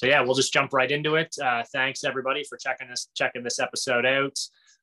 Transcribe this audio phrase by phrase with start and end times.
[0.00, 1.36] So yeah, we'll just jump right into it.
[1.44, 4.38] Uh, thanks everybody for checking this checking this episode out.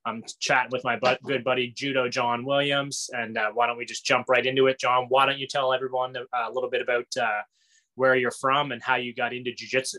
[0.05, 3.85] I'm chatting with my but, good buddy Judo John Williams, and uh, why don't we
[3.85, 5.08] just jump right into it, John?
[5.09, 7.41] Why don't you tell everyone uh, a little bit about uh,
[7.95, 9.98] where you're from and how you got into jiu-jitsu?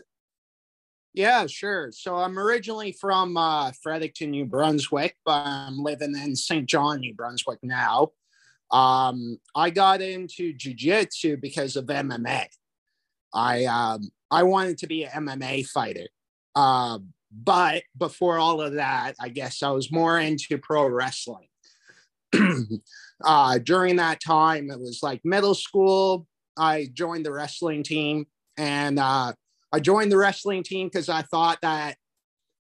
[1.13, 1.91] Yeah, sure.
[1.91, 6.65] So I'm originally from uh, Fredericton, New Brunswick, but I'm living in St.
[6.65, 8.13] John, New Brunswick now.
[8.71, 12.45] Um, I got into jiu-jitsu because of MMA.
[13.33, 16.07] I um, I wanted to be an MMA fighter.
[16.55, 16.99] Uh,
[17.31, 21.47] but before all of that, I guess I was more into pro wrestling.
[23.23, 26.27] uh, during that time, it was like middle school.
[26.57, 28.25] I joined the wrestling team,
[28.57, 29.33] and uh,
[29.71, 31.97] I joined the wrestling team because I thought that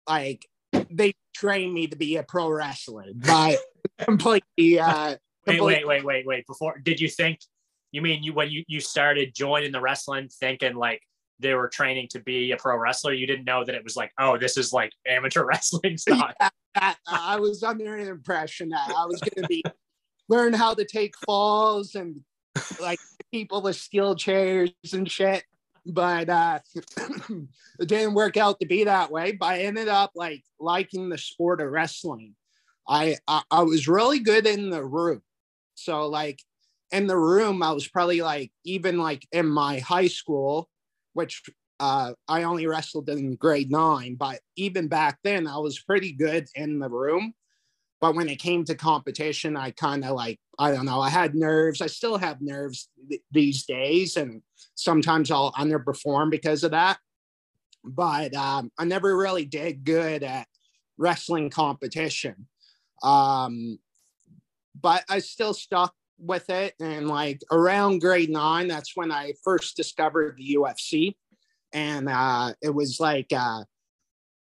[0.07, 0.45] like
[0.89, 3.57] they trained me to be a pro wrestler, but
[3.99, 4.79] completely.
[4.79, 5.15] Uh,
[5.47, 6.47] wait, wait, wait, wait, wait.
[6.47, 7.39] Before, did you think?
[7.91, 11.01] You mean you when you you started joining the wrestling, thinking like
[11.41, 13.13] they were training to be a pro wrestler?
[13.13, 16.33] You didn't know that it was like, oh, this is like amateur wrestling stuff.
[16.39, 19.63] Yeah, I was under an impression that I was going to be
[20.29, 22.21] learn how to take falls and
[22.79, 22.99] like
[23.31, 25.43] people with steel chairs and shit
[25.85, 26.59] but uh,
[27.79, 29.31] it didn't work out to be that way.
[29.31, 32.35] But I ended up like liking the sport of wrestling.
[32.87, 35.21] I, I, I was really good in the room.
[35.75, 36.41] So like
[36.91, 40.69] in the room, I was probably like even like in my high school,
[41.13, 41.43] which
[41.79, 46.47] uh, I only wrestled in grade nine, but even back then I was pretty good
[46.55, 47.33] in the room.
[47.99, 51.35] But when it came to competition, I kind of like, I don't know, I had
[51.35, 51.81] nerves.
[51.81, 54.17] I still have nerves th- these days.
[54.17, 54.41] And
[54.73, 56.97] sometimes I'll underperform because of that.
[57.83, 60.47] But um, I never really did good at
[60.97, 62.47] wrestling competition.
[63.03, 63.79] Um,
[64.79, 66.75] but I still stuck with it.
[66.79, 71.15] And like around grade nine, that's when I first discovered the UFC.
[71.73, 73.63] And uh, it was like, uh,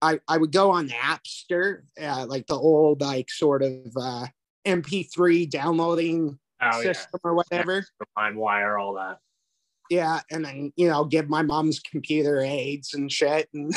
[0.03, 4.27] I, I would go on Napster, uh, like the old like sort of uh,
[4.67, 7.31] MP3 downloading oh, system yeah.
[7.31, 7.85] or whatever.
[8.19, 9.19] LimeWire, all that.
[9.91, 13.75] Yeah, and then you know, give my mom's computer aids and shit and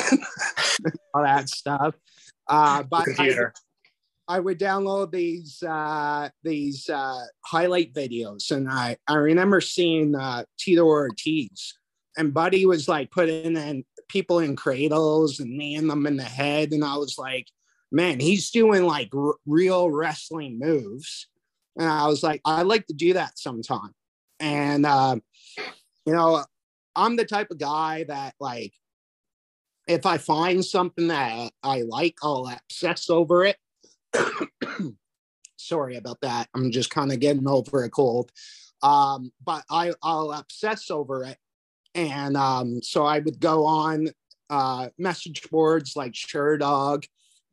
[1.14, 1.96] all that stuff.
[2.46, 3.52] Uh, but computer.
[3.54, 3.60] I,
[4.28, 10.44] I, would download these uh, these uh, highlight videos, and I I remember seeing uh,
[10.58, 11.74] Tito Ortiz,
[12.16, 16.72] and Buddy was like putting in people in cradles and kneeing them in the head.
[16.72, 17.48] And I was like,
[17.90, 21.28] man, he's doing like r- real wrestling moves.
[21.76, 23.92] And I was like, I'd like to do that sometime.
[24.40, 25.16] And, uh,
[26.06, 26.44] you know,
[26.94, 28.72] I'm the type of guy that, like,
[29.88, 33.56] if I find something that I like, I'll obsess over it.
[35.56, 36.48] Sorry about that.
[36.54, 38.30] I'm just kind of getting over a cold.
[38.82, 41.38] Um, but I, I'll obsess over it
[41.94, 44.08] and um, so I would go on
[44.50, 47.04] uh, message boards like Sherdog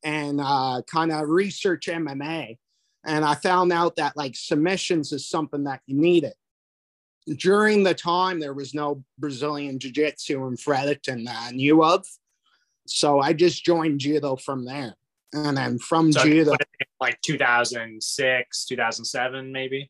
[0.04, 2.58] and uh, kind of research MMA.
[3.06, 6.34] And I found out that like submissions is something that you needed.
[7.28, 12.06] During the time, there was no Brazilian Jiu Jitsu in Fredericton that I knew of.
[12.88, 14.96] So I just joined Judo from there.
[15.34, 16.54] And then from so Judo.
[17.00, 19.90] Like 2006, 2007, maybe?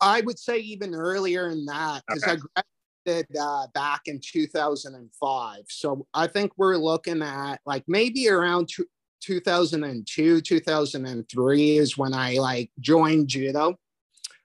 [0.00, 2.40] I would say even earlier than that because okay.
[2.56, 2.62] I
[3.06, 5.64] graduated uh, back in 2005.
[5.68, 8.70] So I think we're looking at like maybe around
[9.20, 13.76] 2002, 2003 is when I like joined judo.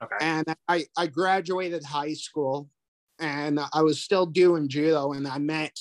[0.03, 0.15] Okay.
[0.21, 2.69] And I, I graduated high school
[3.19, 5.77] and I was still doing judo and I met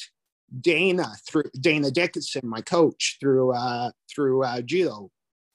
[0.60, 5.10] Dana through Dana Dickinson, my coach through uh, through uh, judo.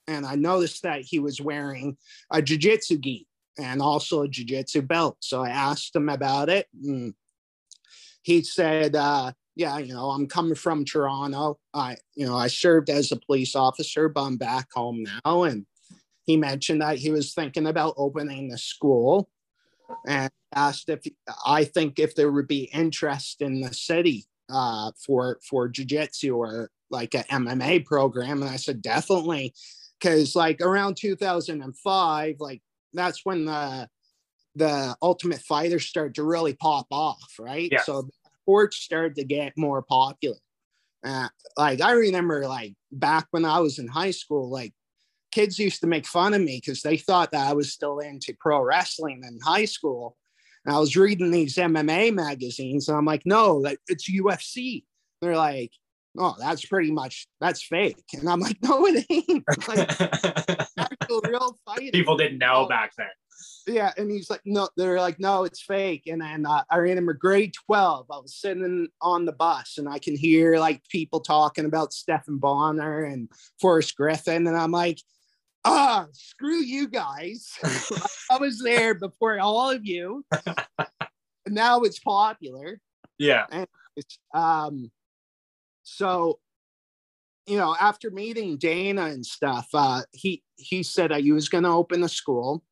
[0.06, 1.96] And I noticed that he was wearing
[2.32, 3.26] a jiu-jitsu gi
[3.58, 5.18] and also a jiu-jitsu belt.
[5.20, 6.66] So I asked him about it.
[6.82, 7.12] And
[8.22, 11.58] he said, uh, yeah, you know, I'm coming from Toronto.
[11.74, 15.42] I, you know, I served as a police officer, but I'm back home now.
[15.42, 15.66] And
[16.24, 19.28] he mentioned that he was thinking about opening the school
[20.06, 21.00] and asked if
[21.44, 26.70] I think if there would be interest in the city uh, for for jiu-jitsu or
[26.90, 28.42] like an MMA program.
[28.42, 29.54] And I said, definitely.
[30.00, 32.62] Cause like around 2005, like
[32.92, 33.88] that's when the
[34.54, 37.68] the Ultimate Fighter started to really pop off, right?
[37.70, 37.82] Yeah.
[37.82, 38.08] So
[38.42, 40.36] sports started to get more popular.
[41.04, 44.72] Uh, like I remember, like back when I was in high school, like
[45.30, 48.34] kids used to make fun of me because they thought that I was still into
[48.40, 50.16] pro wrestling in high school.
[50.64, 54.84] And I was reading these MMA magazines, and I'm like, no, it's UFC.
[55.20, 55.72] They're like,
[56.18, 58.04] oh, that's pretty much that's fake.
[58.14, 59.44] And I'm like, no, it ain't.
[59.68, 60.00] Like,
[60.78, 61.92] actual real fighting.
[61.92, 63.06] People didn't know back then.
[63.66, 66.04] yeah, and he's like, no, they're like, no, it's fake.
[66.06, 69.98] And then uh, I remember grade 12, I was sitting on the bus and I
[69.98, 73.28] can hear like people talking about Stephan Bonnar and
[73.60, 74.46] Forrest Griffin.
[74.46, 75.00] And I'm like,
[75.64, 77.52] ah, screw you guys.
[78.30, 80.24] I was there before all of you.
[81.46, 82.80] now it's popular.
[83.18, 83.46] Yeah.
[83.50, 83.66] And
[83.96, 84.90] it's, um,
[85.82, 86.38] so,
[87.46, 91.64] you know, after meeting Dana and stuff, uh, he, he said that he was going
[91.64, 92.62] to open a school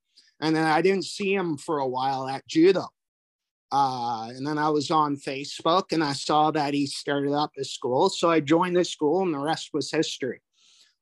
[0.40, 2.88] and then I didn't see him for a while at judo.
[3.72, 7.72] Uh, and then I was on Facebook and I saw that he started up his
[7.72, 8.08] school.
[8.10, 10.40] So I joined the school and the rest was history.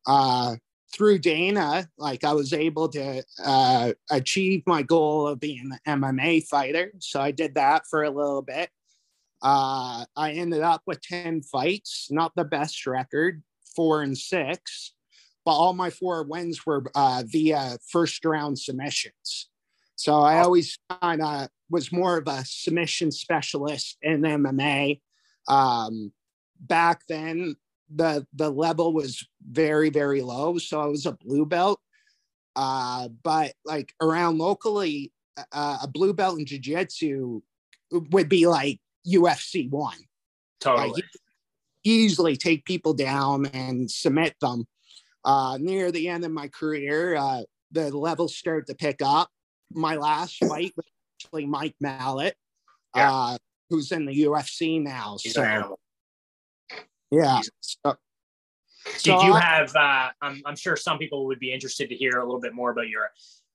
[0.06, 0.56] Uh,
[0.94, 6.46] through Dana, like I was able to uh, achieve my goal of being an MMA
[6.46, 6.92] fighter.
[7.00, 8.70] So I did that for a little bit.
[9.42, 13.42] Uh, I ended up with 10 fights, not the best record,
[13.74, 14.94] four and six
[15.44, 19.48] but all my four wins were uh, via first round submissions.
[19.96, 25.00] So I always kind of was more of a submission specialist in MMA.
[25.46, 26.12] Um,
[26.58, 27.56] back then,
[27.94, 31.80] the the level was very very low, so I was a blue belt.
[32.56, 35.12] Uh, but like around locally,
[35.52, 37.40] uh, a blue belt in jiu-jitsu
[37.90, 39.98] would be like UFC one.
[40.60, 40.92] Totally.
[40.92, 41.04] Like,
[41.84, 44.66] easily take people down and submit them.
[45.24, 49.28] Uh, near the end of my career, uh, the levels started to pick up.
[49.72, 50.86] My last fight was
[51.16, 52.32] actually Mike Malott,
[52.94, 53.12] yeah.
[53.12, 53.38] uh,
[53.70, 55.16] who's in the UFC now.
[55.20, 55.78] He's so,
[57.14, 57.40] yeah.
[57.60, 57.96] So,
[58.86, 59.74] Did so you have?
[59.74, 62.70] Uh, I'm, I'm sure some people would be interested to hear a little bit more
[62.70, 63.10] about your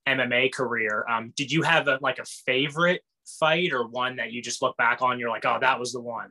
[0.08, 1.04] MMA career.
[1.08, 3.02] Um, did you have a, like a favorite
[3.38, 5.18] fight or one that you just look back on?
[5.18, 6.30] You're like, oh, that was the one.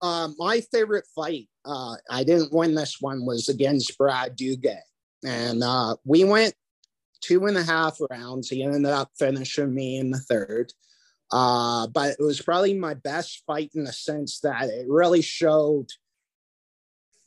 [0.00, 4.78] Uh, my favorite fight, uh, I didn't win this one, was against Brad Duguay.
[5.24, 6.54] And uh, we went
[7.20, 8.48] two and a half rounds.
[8.48, 10.72] He ended up finishing me in the third.
[11.30, 15.88] Uh, but it was probably my best fight in the sense that it really showed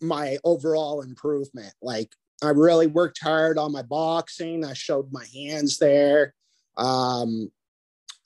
[0.01, 1.73] my overall improvement.
[1.81, 2.13] Like
[2.43, 4.65] I really worked hard on my boxing.
[4.65, 6.33] I showed my hands there.
[6.77, 7.51] Um,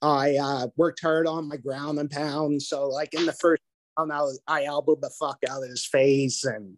[0.02, 2.62] I uh, worked hard on my ground and pound.
[2.62, 3.62] So like in the first
[3.98, 6.78] I was, I elbowed the fuck out of his face and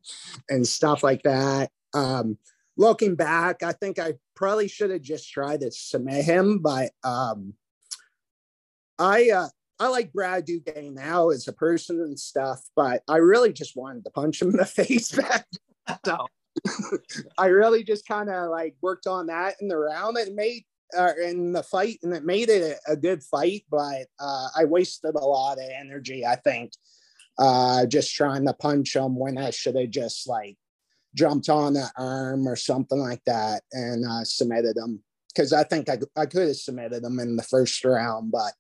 [0.50, 1.72] and stuff like that.
[1.94, 2.38] Um,
[2.78, 7.54] looking back, I think I probably should have just tried to submit him, but um,
[9.00, 9.48] I uh,
[9.80, 14.04] I like Brad Duguay now as a person and stuff, but I really just wanted
[14.06, 15.46] to punch him in the face back.
[16.06, 16.26] so
[17.38, 20.18] I really just kind of like worked on that in the round.
[20.18, 20.64] and made
[20.98, 24.66] uh, in the fight, and it made it a, a good fight, but uh, I
[24.66, 26.26] wasted a lot of energy.
[26.26, 26.72] I think
[27.38, 30.58] uh, just trying to punch him when I should have just like
[31.14, 35.04] jumped on the arm or something like that and uh, submitted him
[35.34, 38.54] because I think I, I could have submitted him in the first round, but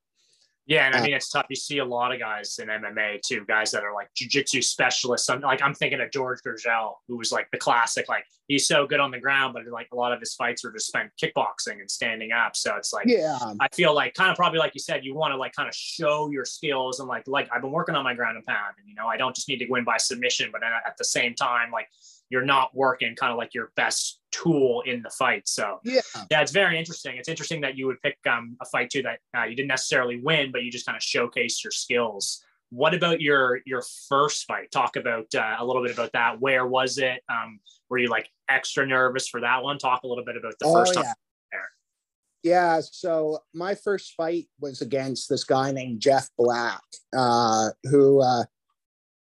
[0.68, 1.46] yeah, and I uh, mean it's tough.
[1.50, 5.30] You see a lot of guys in MMA too, guys that are like jujitsu specialists.
[5.30, 8.09] I'm, like I'm thinking of George Gurgel, who was like the classic.
[8.09, 10.74] Like he's so good on the ground, but like a lot of his fights were
[10.74, 12.57] just spent kickboxing and standing up.
[12.57, 15.31] So it's like, yeah, I feel like kind of probably like you said, you want
[15.31, 18.14] to like kind of show your skills and like like I've been working on my
[18.14, 20.64] ground and pound, and you know I don't just need to win by submission, but
[20.64, 21.88] at the same time, like
[22.30, 25.48] you're not working kind of like your best tool in the fight.
[25.48, 27.18] So yeah, yeah, it's very interesting.
[27.18, 30.20] It's interesting that you would pick um, a fight too that uh, you didn't necessarily
[30.20, 32.44] win, but you just kind of showcase your skills.
[32.70, 34.72] What about your your first fight?
[34.72, 36.40] Talk about uh, a little bit about that.
[36.40, 37.22] Where was it?
[37.30, 39.78] Um, were you like extra nervous for that one?
[39.78, 41.04] Talk a little bit about the oh, first yeah.
[41.04, 41.14] time
[41.52, 41.70] there.
[42.44, 46.84] Yeah, so my first fight was against this guy named Jeff Black,
[47.16, 48.22] uh, who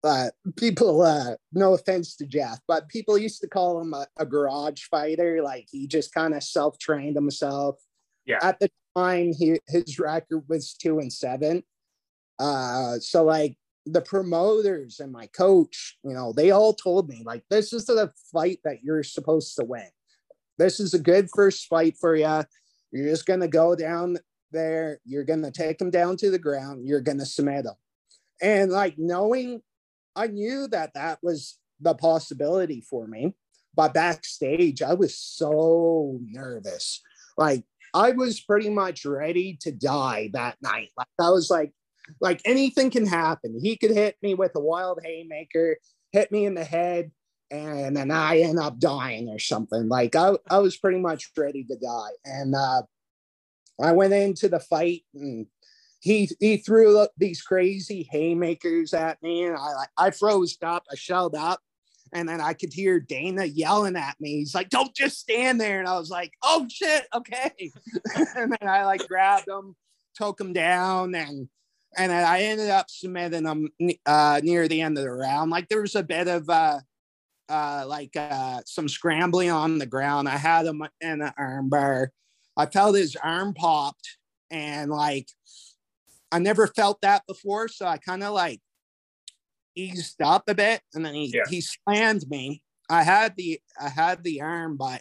[0.04, 4.26] uh, people, uh, no offense to Jeff, but people used to call him a, a
[4.26, 5.42] garage fighter.
[5.42, 7.76] Like he just kind of self trained himself.
[8.24, 8.38] Yeah.
[8.42, 11.62] At the time, he, his record was two and seven.
[12.38, 17.44] Uh, so like the promoters and my coach, you know, they all told me like
[17.50, 19.88] this is the fight that you're supposed to win.
[20.58, 22.42] This is a good first fight for you.
[22.92, 24.16] You're just gonna go down
[24.52, 25.00] there.
[25.04, 26.86] You're gonna take him down to the ground.
[26.86, 27.74] You're gonna submit him.
[28.42, 29.62] And like knowing
[30.16, 33.34] I knew that that was the possibility for me.
[33.74, 37.02] But backstage, I was so nervous.
[37.36, 40.88] Like I was pretty much ready to die that night.
[40.96, 41.72] Like I was like,
[42.20, 43.60] like anything can happen.
[43.62, 45.76] He could hit me with a wild haymaker,
[46.12, 47.10] hit me in the head,
[47.50, 49.88] and then I end up dying or something.
[49.88, 52.10] Like I, I was pretty much ready to die.
[52.24, 52.82] And uh,
[53.80, 55.46] I went into the fight and
[56.00, 60.84] he he threw these crazy haymakers at me, and I I froze up.
[60.90, 61.60] I shelled up,
[62.12, 64.38] And then I could hear Dana yelling at me.
[64.38, 65.78] He's like, don't just stand there.
[65.78, 67.50] And I was like, oh shit, okay.
[68.36, 69.74] and then I like grabbed him,
[70.14, 71.48] took him down, and
[71.96, 73.70] and then I ended up submitting him
[74.04, 75.50] uh, near the end of the round.
[75.50, 76.80] Like there was a bit of uh,
[77.48, 80.28] uh, like uh, some scrambling on the ground.
[80.28, 82.12] I had him in an arm bar.
[82.56, 84.18] I felt his arm popped,
[84.50, 85.28] and like
[86.36, 88.60] I never felt that before, so I kind of like
[89.74, 91.44] eased up a bit, and then he yeah.
[91.48, 92.62] he slammed me.
[92.90, 95.00] I had the I had the arm, but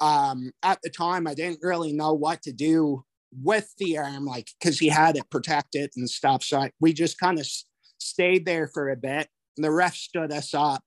[0.00, 3.04] um, at the time I didn't really know what to do
[3.42, 6.44] with the arm, like because he had it protected and stuff.
[6.44, 7.48] So I, we just kind of
[7.96, 9.28] stayed there for a bit.
[9.56, 10.84] And The ref stood us up,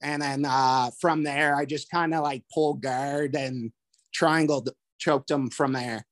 [0.00, 3.72] and then uh, from there, I just kind of like pulled guard and
[4.14, 4.64] triangle
[5.00, 6.06] choked him from there.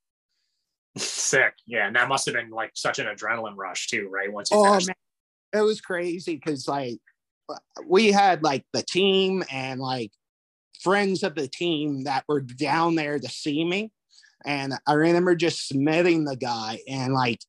[0.96, 4.32] Sick, yeah, and that must have been like such an adrenaline rush too, right?
[4.32, 4.94] Once you oh man,
[5.52, 6.98] it was crazy because like
[7.86, 10.10] we had like the team and like
[10.80, 13.90] friends of the team that were down there to see me
[14.46, 17.40] and I remember just submitting the guy and like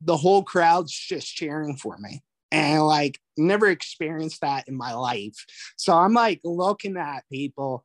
[0.00, 2.22] the whole crowd's just cheering for me.
[2.52, 5.34] And like never experienced that in my life.
[5.76, 7.84] So I'm like looking at people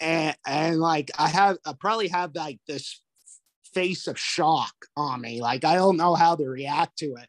[0.00, 3.02] and and like I have I probably have like this
[3.76, 5.42] face of shock on me.
[5.42, 7.28] Like I don't know how to react to it.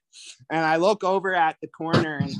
[0.49, 2.33] And I look over at the corner and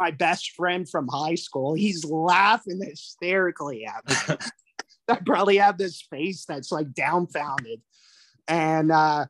[0.00, 4.36] my best friend from high school, he's laughing hysterically at me.
[5.08, 7.80] I probably have this face that's like downfounded.
[8.48, 9.26] And uh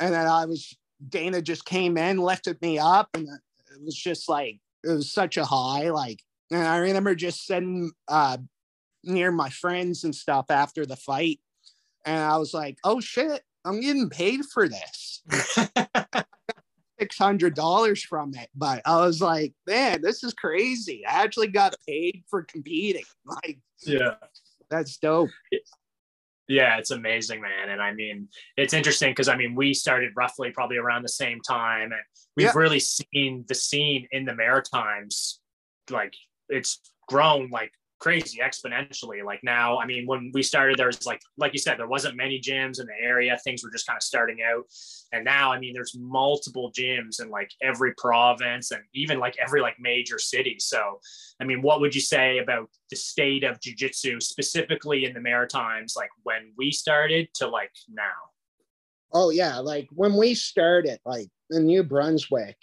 [0.00, 0.76] and then I was
[1.08, 5.36] Dana just came in, lifted me up, and it was just like it was such
[5.36, 5.90] a high.
[5.90, 8.38] Like, and I remember just sitting uh
[9.04, 11.38] near my friends and stuff after the fight,
[12.04, 15.22] and I was like, "Oh shit, I'm getting paid for this."
[16.98, 21.04] Six hundred dollars from it, but I was like, "Man, this is crazy!
[21.06, 24.14] I actually got paid for competing." Like, yeah,
[24.70, 25.30] that's dope.
[26.48, 27.70] Yeah, it's amazing, man.
[27.70, 31.40] And I mean, it's interesting because I mean, we started roughly probably around the same
[31.40, 32.00] time, and
[32.36, 32.52] we've yeah.
[32.54, 35.40] really seen the scene in the Maritimes
[35.90, 36.14] like
[36.48, 39.24] it's grown like crazy exponentially.
[39.24, 42.16] Like now, I mean, when we started, there was like, like you said, there wasn't
[42.16, 43.38] many gyms in the area.
[43.42, 44.64] Things were just kind of starting out.
[45.12, 49.60] And now, I mean, there's multiple gyms in like every province and even like every
[49.60, 50.56] like major city.
[50.58, 51.00] So,
[51.40, 55.94] I mean, what would you say about the state of jujitsu specifically in the Maritimes,
[55.96, 58.04] like when we started to like now?
[59.12, 62.56] Oh yeah, like when we started, like in New Brunswick,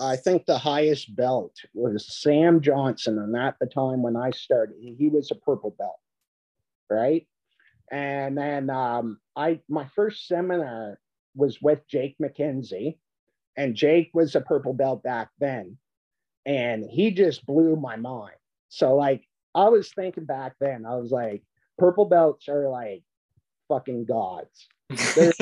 [0.00, 3.18] I think the highest belt was Sam Johnson.
[3.18, 6.00] And at the time when I started, he was a purple belt,
[6.88, 7.26] right?
[7.90, 11.00] And then um, I my first seminar
[11.34, 12.98] was with Jake McKenzie,
[13.56, 15.76] and Jake was a purple belt back then,
[16.46, 18.36] and he just blew my mind.
[18.68, 21.42] So like I was thinking back then, I was like,
[21.78, 23.02] purple belts are like
[23.68, 24.68] fucking gods.
[25.16, 25.32] They're,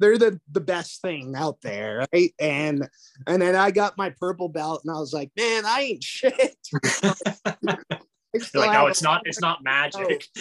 [0.00, 2.34] they're the the best thing out there, right?
[2.40, 2.88] And
[3.26, 6.56] and then I got my purple belt, and I was like, man, I ain't shit.
[8.54, 9.22] Like, no, it's not.
[9.24, 10.28] It's not magic.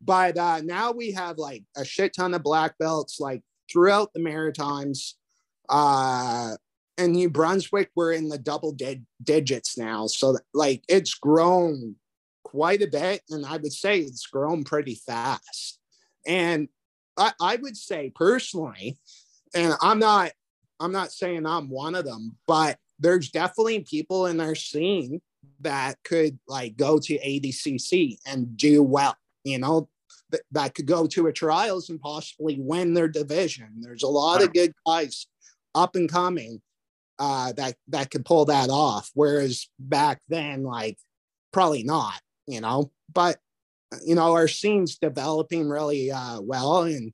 [0.00, 4.20] but uh, now we have like a shit ton of black belts, like throughout the
[4.20, 5.16] Maritimes.
[5.68, 6.56] Uh,
[6.96, 10.06] and New Brunswick, we're in the double di- digits now.
[10.06, 11.96] So like it's grown
[12.42, 15.80] quite a bit, and I would say it's grown pretty fast.
[16.26, 16.68] And
[17.16, 18.98] I, I would say personally,
[19.54, 20.32] and I'm not
[20.78, 25.20] I'm not saying I'm one of them, but there's definitely people in our scene
[25.60, 29.88] that could like go to ADCC and do well, you know,
[30.30, 33.68] that, that could go to a trials and possibly win their division.
[33.80, 35.26] There's a lot of good guys
[35.74, 36.60] up and coming
[37.18, 39.10] uh, that that could pull that off.
[39.14, 40.98] Whereas back then, like
[41.52, 42.90] probably not, you know.
[43.12, 43.38] But
[44.04, 46.82] you know, our scene's developing really uh, well.
[46.82, 47.12] And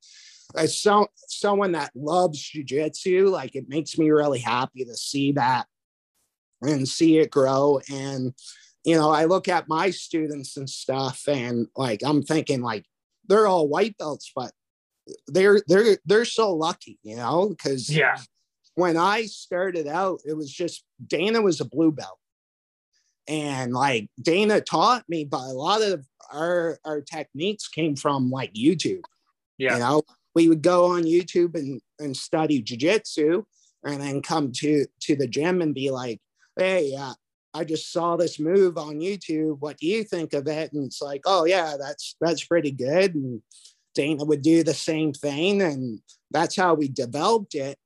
[0.56, 5.66] as so, someone that loves jujitsu, like it makes me really happy to see that
[6.60, 7.80] and see it grow.
[7.90, 8.34] And,
[8.84, 12.84] you know, I look at my students and stuff and like I'm thinking like
[13.28, 14.52] they're all white belts, but
[15.26, 18.18] they're they're they're so lucky, you know, because yeah,
[18.74, 22.18] when I started out, it was just Dana was a blue belt.
[23.28, 28.52] And like Dana taught me, but a lot of our our techniques came from like
[28.54, 29.02] YouTube.
[29.58, 29.74] Yeah.
[29.74, 30.02] You know,
[30.34, 33.44] we would go on YouTube and, and study jujitsu
[33.84, 36.20] and then come to to the gym and be like,
[36.56, 37.14] hey, uh,
[37.54, 39.58] I just saw this move on YouTube.
[39.60, 40.72] What do you think of it?
[40.72, 43.14] And it's like, oh yeah, that's that's pretty good.
[43.14, 43.42] And
[43.94, 46.00] Dana would do the same thing, and
[46.30, 47.78] that's how we developed it.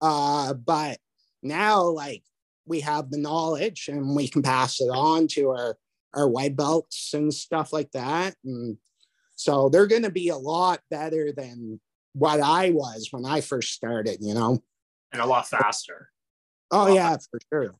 [0.00, 0.98] Uh, but
[1.42, 2.22] now, like
[2.66, 5.76] we have the knowledge and we can pass it on to our
[6.14, 8.36] our white belts and stuff like that.
[8.44, 8.76] And
[9.34, 11.80] so they're going to be a lot better than
[12.12, 14.62] what I was when I first started, you know,
[15.12, 16.10] and a lot faster.
[16.70, 17.74] Oh, yeah, for sure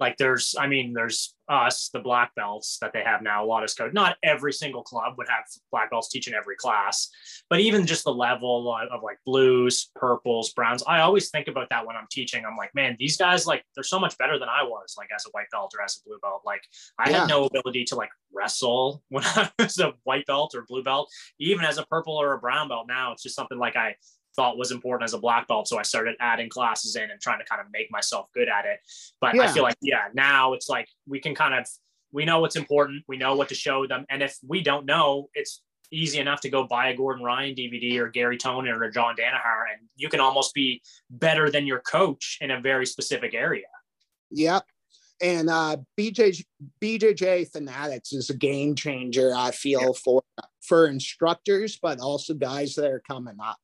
[0.00, 3.62] like there's i mean there's us the black belts that they have now a lot
[3.62, 3.94] of code.
[3.94, 7.08] Not every single club would have black belts teaching every class
[7.48, 11.68] but even just the level of, of, like blues purples browns i always think about
[11.70, 12.44] that when i'm teaching.
[12.44, 15.24] I'm like man these guys like they're so much better than i was like as
[15.26, 16.42] a white belt or as a blue belt.
[16.44, 16.62] Like
[16.98, 17.20] i yeah.
[17.20, 21.10] had no ability to like wrestle when i was a white belt or blue belt.
[21.38, 23.94] Even as a purple or a brown belt now it's just something like i
[24.36, 25.66] thought was important as a black belt.
[25.66, 28.66] So I started adding classes in and trying to kind of make myself good at
[28.66, 28.80] it.
[29.20, 29.42] But yeah.
[29.42, 31.66] I feel like, yeah, now it's like we can kind of,
[32.12, 33.02] we know what's important.
[33.08, 34.06] We know what to show them.
[34.08, 37.98] And if we don't know, it's easy enough to go buy a Gordon Ryan DVD
[37.98, 42.38] or Gary Tonon or John Danaher, and you can almost be better than your coach
[42.40, 43.66] in a very specific area.
[44.30, 44.64] Yep.
[45.22, 46.44] And uh, BJ,
[46.82, 50.22] BJJ Fanatics is a game changer, I feel, for
[50.62, 53.56] for instructors, but also guys that are coming up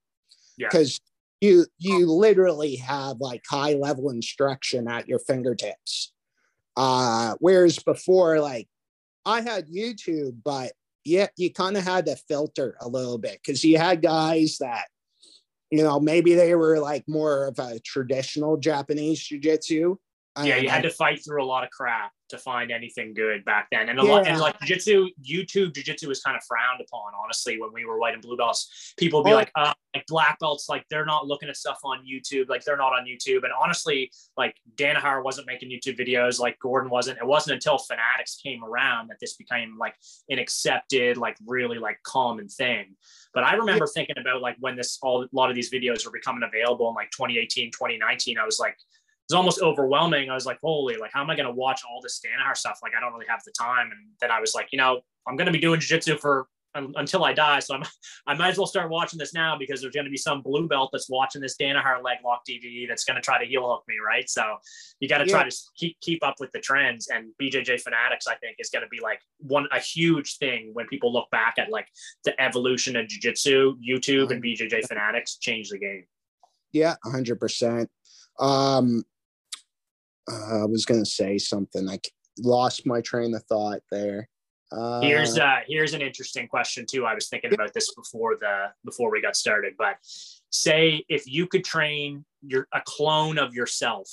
[0.71, 1.01] because
[1.41, 1.51] yeah.
[1.51, 6.13] you you literally have like high level instruction at your fingertips
[6.77, 8.69] uh whereas before like
[9.27, 10.73] i had youtube but
[11.05, 14.87] yeah you kind of had to filter a little bit because you had guys that
[15.71, 19.97] you know maybe they were like more of a traditional japanese jiu-jitsu
[20.43, 23.69] yeah you had to fight through a lot of crap to find anything good back
[23.71, 23.89] then.
[23.89, 24.11] And a yeah.
[24.11, 27.99] lot and like jiu-jitsu, YouTube jiu-jitsu was kind of frowned upon, honestly, when we were
[27.99, 28.95] white and blue belts.
[28.99, 29.37] People would be oh.
[29.37, 32.77] like, uh, like black belts, like they're not looking at stuff on YouTube, like they're
[32.77, 33.45] not on YouTube.
[33.45, 37.19] And honestly, like Danaher wasn't making YouTube videos, like Gordon wasn't.
[37.19, 39.95] It wasn't until Fanatics came around that this became like
[40.31, 42.97] an accepted, like really like common thing.
[43.35, 46.13] But I remember thinking about like when this all a lot of these videos were
[46.13, 48.77] becoming available in like 2018, 2019, I was like,
[49.33, 50.29] was almost overwhelming.
[50.29, 52.81] I was like, holy, like, how am I going to watch all this Danaher stuff?
[52.83, 53.91] Like, I don't really have the time.
[53.91, 56.93] And then I was like, you know, I'm going to be doing jiu-jitsu for um,
[56.97, 57.61] until I die.
[57.61, 57.85] So I'm,
[58.27, 60.69] I might as well start watching this now because there's going to be some blue
[60.69, 63.85] belt that's watching this Danaher leg lock DVD that's going to try to heel hook
[63.89, 63.95] me.
[64.05, 64.29] Right.
[64.29, 64.57] So
[65.01, 65.33] you got to yeah.
[65.33, 68.85] try to keep, keep up with the trends and BJJ fanatics, I think is going
[68.85, 71.89] to be like one, a huge thing when people look back at like
[72.25, 76.05] the evolution of jiu-jitsu, YouTube and BJJ fanatics change the game.
[76.71, 76.97] Yeah.
[77.03, 77.91] hundred percent.
[78.39, 79.05] Um,
[80.31, 81.89] uh, I was going to say something.
[81.89, 81.99] I
[82.39, 84.29] lost my train of thought there.
[84.71, 87.05] Uh, here's uh here's an interesting question too.
[87.05, 89.97] I was thinking about this before the before we got started, but
[90.49, 94.09] say if you could train your a clone of yourself.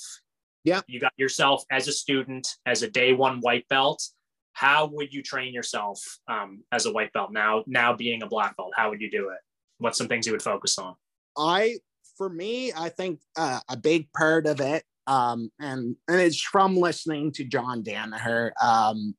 [0.62, 0.82] Yeah.
[0.86, 4.06] You got yourself as a student, as a day one white belt.
[4.52, 7.64] How would you train yourself um, as a white belt now?
[7.66, 9.38] Now being a black belt, how would you do it?
[9.78, 10.96] What's some things you would focus on?
[11.38, 11.78] I,
[12.18, 16.76] for me, I think uh, a big part of it um, and and it's from
[16.76, 18.52] listening to John Danaher.
[18.62, 19.16] Um,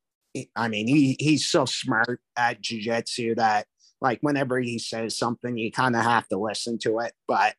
[0.56, 3.68] I mean, he he's so smart at jujitsu that
[4.00, 7.12] like whenever he says something, you kind of have to listen to it.
[7.28, 7.56] But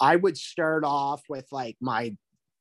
[0.00, 2.16] I would start off with like my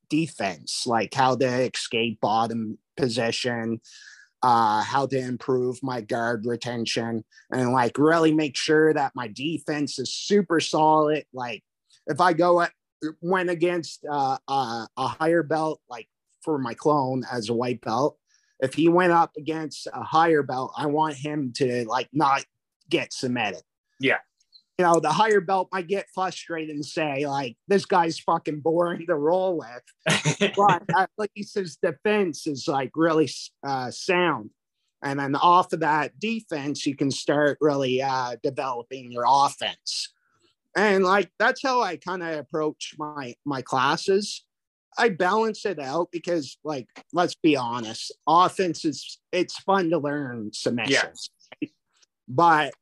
[0.09, 3.79] defense, like how to escape bottom position,
[4.43, 7.23] uh, how to improve my guard retention,
[7.53, 11.23] and like really make sure that my defense is super solid.
[11.33, 11.63] Like
[12.05, 12.59] if I go
[13.21, 16.07] went against uh, uh, a higher belt, like
[16.41, 18.17] for my clone as a white belt.
[18.59, 22.45] If he went up against a higher belt, I want him to like not
[22.89, 23.63] get submitted.
[23.99, 24.19] Yeah.
[24.77, 29.07] You know, the higher belt might get frustrated and say, like, this guy's fucking boring
[29.07, 30.51] to roll with.
[30.57, 33.29] but at least his defense is like really
[33.65, 34.49] uh, sound.
[35.01, 40.13] And then off of that defense, you can start really uh, developing your offense
[40.75, 44.43] and like that's how i kind of approach my my classes.
[44.97, 50.51] I balance it out because like let's be honest offense is it's fun to learn
[50.53, 51.67] submissions yeah.
[52.29, 52.73] but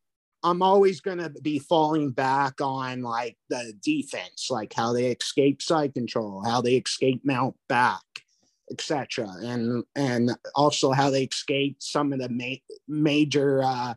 [0.44, 5.60] i'm always going to be falling back on like the defense like how they escape
[5.60, 8.04] side control how they escape mount back
[8.72, 13.96] etc and and also how they escape some of the ma- major uh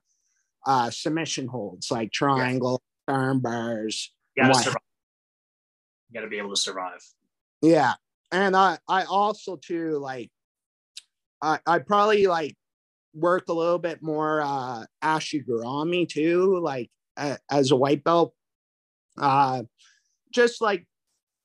[0.67, 4.13] uh submission holds like triangle arm bars.
[4.37, 4.83] You gotta survive.
[6.09, 7.01] You gotta be able to survive.
[7.63, 7.95] Yeah.
[8.33, 10.31] And I I also too like
[11.43, 12.57] I I probably like
[13.15, 18.35] work a little bit more uh Ashigarami too, like uh, as a white belt.
[19.19, 19.63] Uh
[20.33, 20.87] just like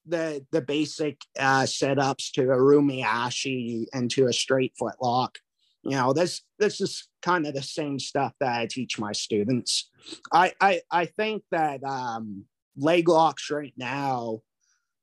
[0.05, 5.37] the the basic uh setups to a rumi ashi and to a straight foot lock
[5.83, 9.89] you know this this is kind of the same stuff that i teach my students
[10.31, 12.45] i i, I think that um
[12.77, 14.41] leg locks right now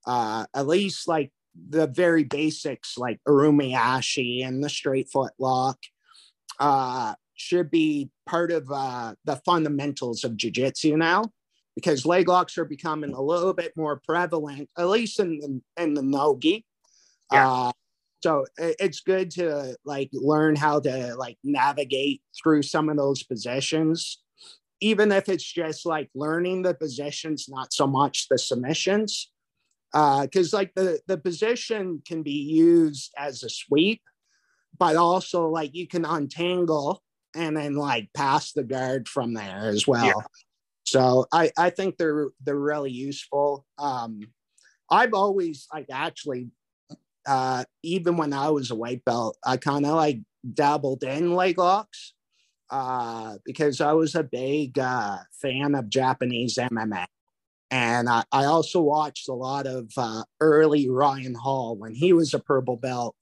[0.06, 1.32] uh at least like
[1.68, 5.78] the very basics like urumiyashi and the straight foot lock
[6.60, 11.24] uh, should be part of uh, the fundamentals of jiu-jitsu now
[11.74, 15.94] because leg locks are becoming a little bit more prevalent, at least in the, in
[15.94, 16.64] the nogi.
[17.32, 17.50] Yeah.
[17.50, 17.72] Uh,
[18.20, 24.18] so it's good to like learn how to like navigate through some of those positions
[24.80, 29.30] even if it's just like learning the positions not so much the submissions.
[29.94, 34.02] Uh, because uh, like the the position can be used as a sweep
[34.78, 37.02] but also like you can untangle
[37.34, 40.04] and then like pass the guard from there as well.
[40.04, 40.12] Yeah.
[40.84, 43.64] so i i think they're they're really useful.
[43.78, 44.20] Um
[44.90, 46.48] i've always like actually
[47.28, 50.18] uh even when i was a white belt i kind of like
[50.54, 52.14] dabbled in leg locks
[52.70, 57.06] uh because i was a big uh fan of japanese mma
[57.70, 62.32] and I, I also watched a lot of uh, early Ryan Hall when he was
[62.32, 63.14] a purple belt,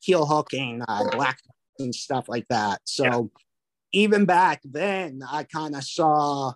[0.00, 1.38] heel hooking, uh, black
[1.78, 2.80] and stuff like that.
[2.84, 3.20] So yeah.
[3.92, 6.54] even back then, I kind of saw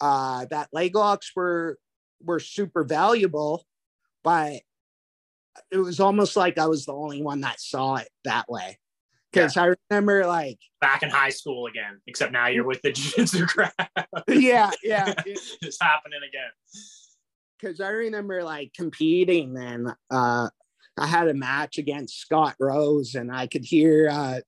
[0.00, 1.78] uh, that leg locks were
[2.22, 3.66] were super valuable,
[4.22, 4.62] but
[5.70, 8.78] it was almost like I was the only one that saw it that way
[9.34, 9.62] because yeah.
[9.62, 13.72] I remember like back in high school again, except now you're with the jiu-jitsu crowd.
[14.28, 16.50] yeah, yeah, it's happening again.
[17.58, 20.48] Because I remember like competing, and uh,
[20.96, 24.40] I had a match against Scott Rose, and I could hear uh,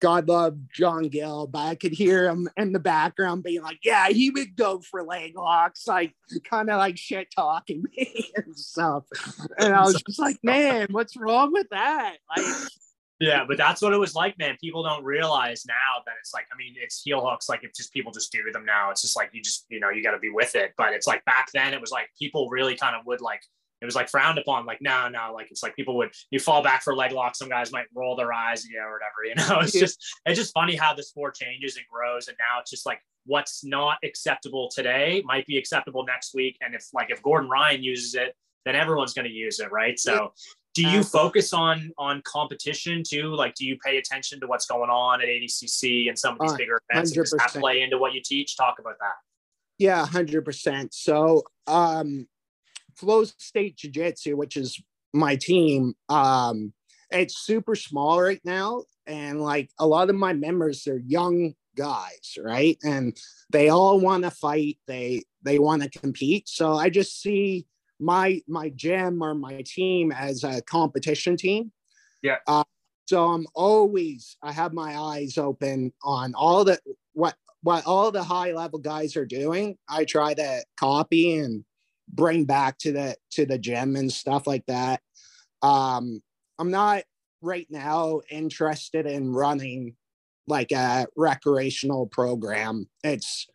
[0.00, 4.08] God love John Gill, but I could hear him in the background being like, "Yeah,
[4.08, 9.04] he would go for leg locks," like kind of like shit talking me and stuff.
[9.58, 12.46] And I was just like, "Man, what's wrong with that?" Like
[13.20, 14.56] yeah, but that's what it was like, man.
[14.60, 17.48] People don't realize now that it's like, I mean, it's heel hooks.
[17.48, 19.90] Like, if just people just do them now, it's just like you just, you know,
[19.90, 20.72] you got to be with it.
[20.76, 23.40] But it's like back then, it was like people really kind of would like,
[23.80, 24.66] it was like frowned upon.
[24.66, 27.36] Like, no, no, like it's like people would you fall back for leg lock.
[27.36, 29.24] Some guys might roll their eyes, yeah, or whatever.
[29.24, 32.28] You know, it's just it's just funny how the sport changes and grows.
[32.28, 36.56] And now it's just like what's not acceptable today might be acceptable next week.
[36.60, 39.98] And if like if Gordon Ryan uses it, then everyone's going to use it, right?
[39.98, 40.32] So
[40.74, 44.90] do you focus on on competition too like do you pay attention to what's going
[44.90, 48.12] on at adcc and some of these uh, bigger events does that play into what
[48.12, 49.14] you teach talk about that
[49.78, 52.28] yeah 100% so um
[52.98, 54.80] flow state jiu-jitsu which is
[55.12, 56.72] my team um
[57.10, 62.36] it's super small right now and like a lot of my members are young guys
[62.42, 63.16] right and
[63.50, 67.66] they all want to fight they they want to compete so i just see
[68.00, 71.72] my my gym or my team as a competition team.
[72.22, 72.38] Yeah.
[72.46, 72.64] Uh,
[73.06, 76.78] so I'm always I have my eyes open on all the
[77.12, 79.76] what what all the high level guys are doing.
[79.88, 81.64] I try to copy and
[82.12, 85.00] bring back to the to the gym and stuff like that.
[85.62, 86.22] Um,
[86.58, 87.04] I'm not
[87.40, 89.94] right now interested in running
[90.46, 92.88] like a recreational program.
[93.04, 93.46] It's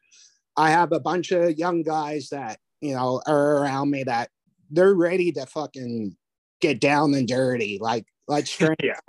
[0.55, 4.29] I have a bunch of young guys that you know are around me that
[4.69, 6.15] they're ready to fucking
[6.61, 7.79] get down and dirty.
[7.81, 8.75] Like let's train.
[8.81, 8.99] yeah.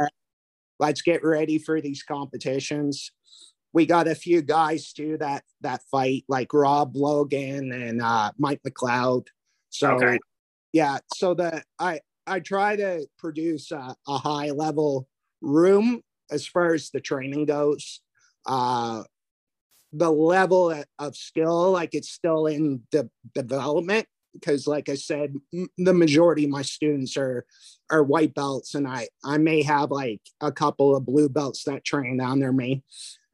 [0.81, 3.13] Let's get ready for these competitions.
[3.75, 8.61] We got a few guys too that that fight, like Rob Logan and uh, Mike
[8.67, 9.27] McLeod.
[9.71, 10.19] So okay.
[10.73, 15.09] yeah, so the I I try to produce a, a high level
[15.43, 18.01] room as far as the training goes.
[18.47, 19.03] Uh,
[19.93, 25.69] the level of skill, like it's still in the development because like i said m-
[25.79, 27.47] the majority of my students are
[27.91, 31.85] are white belts and i i may have like a couple of blue belts that
[31.85, 32.83] train under me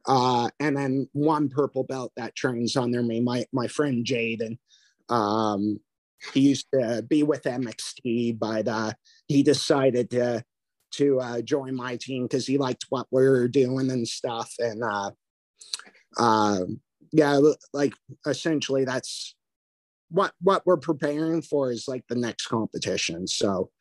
[0.07, 4.57] uh and then one purple belt that trains under me my my friend jaden
[5.09, 5.79] um
[6.33, 8.91] he used to be with mxt but uh
[9.27, 10.43] he decided to
[10.91, 14.83] to uh, join my team because he liked what we are doing and stuff and
[14.83, 15.11] uh
[16.19, 16.81] um
[17.13, 17.39] yeah
[17.73, 17.93] like
[18.25, 19.35] essentially that's
[20.11, 23.27] what what we're preparing for is like the next competition.
[23.27, 23.71] So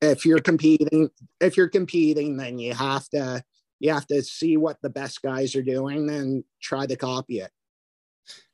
[0.00, 3.42] if you're competing, if you're competing, then you have to
[3.80, 7.50] you have to see what the best guys are doing and try to copy it.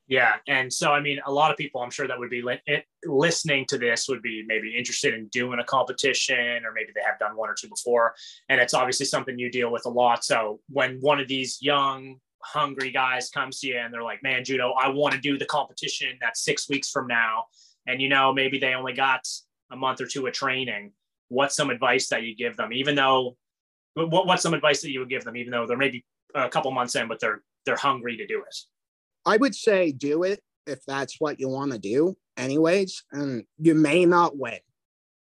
[0.07, 2.85] Yeah, and so I mean, a lot of people, I'm sure that would be li-
[3.07, 7.19] listening to this would be maybe interested in doing a competition, or maybe they have
[7.19, 8.15] done one or two before,
[8.51, 10.23] and it's obviously something you deal with a lot.
[10.23, 14.45] So when one of these young hungry guys comes to you and they're like, man,
[14.45, 17.45] judo, I want to do the competition that's six weeks from now.
[17.87, 19.27] And, you know, maybe they only got
[19.71, 20.93] a month or two of training.
[21.29, 23.39] What's some advice that you give them, even though,
[23.95, 26.05] what, what's some advice that you would give them, even though they're maybe
[26.35, 28.57] a couple months in, but they're, they're hungry to do it?
[29.27, 33.05] I would say do it if that's what you want to do anyways.
[33.13, 34.59] And you may not win.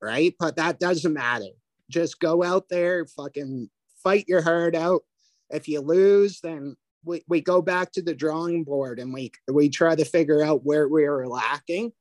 [0.01, 0.35] right?
[0.38, 1.47] But that doesn't matter.
[1.90, 3.71] Just go out there, fucking
[4.03, 5.03] fight your heart out.
[5.51, 9.69] If you lose, then we, we go back to the drawing board and we we
[9.69, 11.92] try to figure out where we are lacking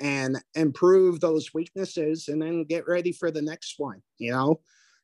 [0.00, 4.60] and improve those weaknesses and then get ready for the next one you know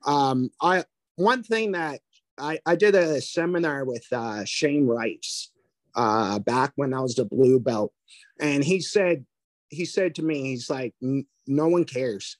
[0.06, 0.84] um i
[1.16, 2.00] one thing that
[2.38, 5.50] i i did a seminar with uh shane rice
[5.94, 7.92] uh back when i was a blue belt.
[8.40, 9.24] And he said
[9.68, 12.36] he said to me he's like no one cares.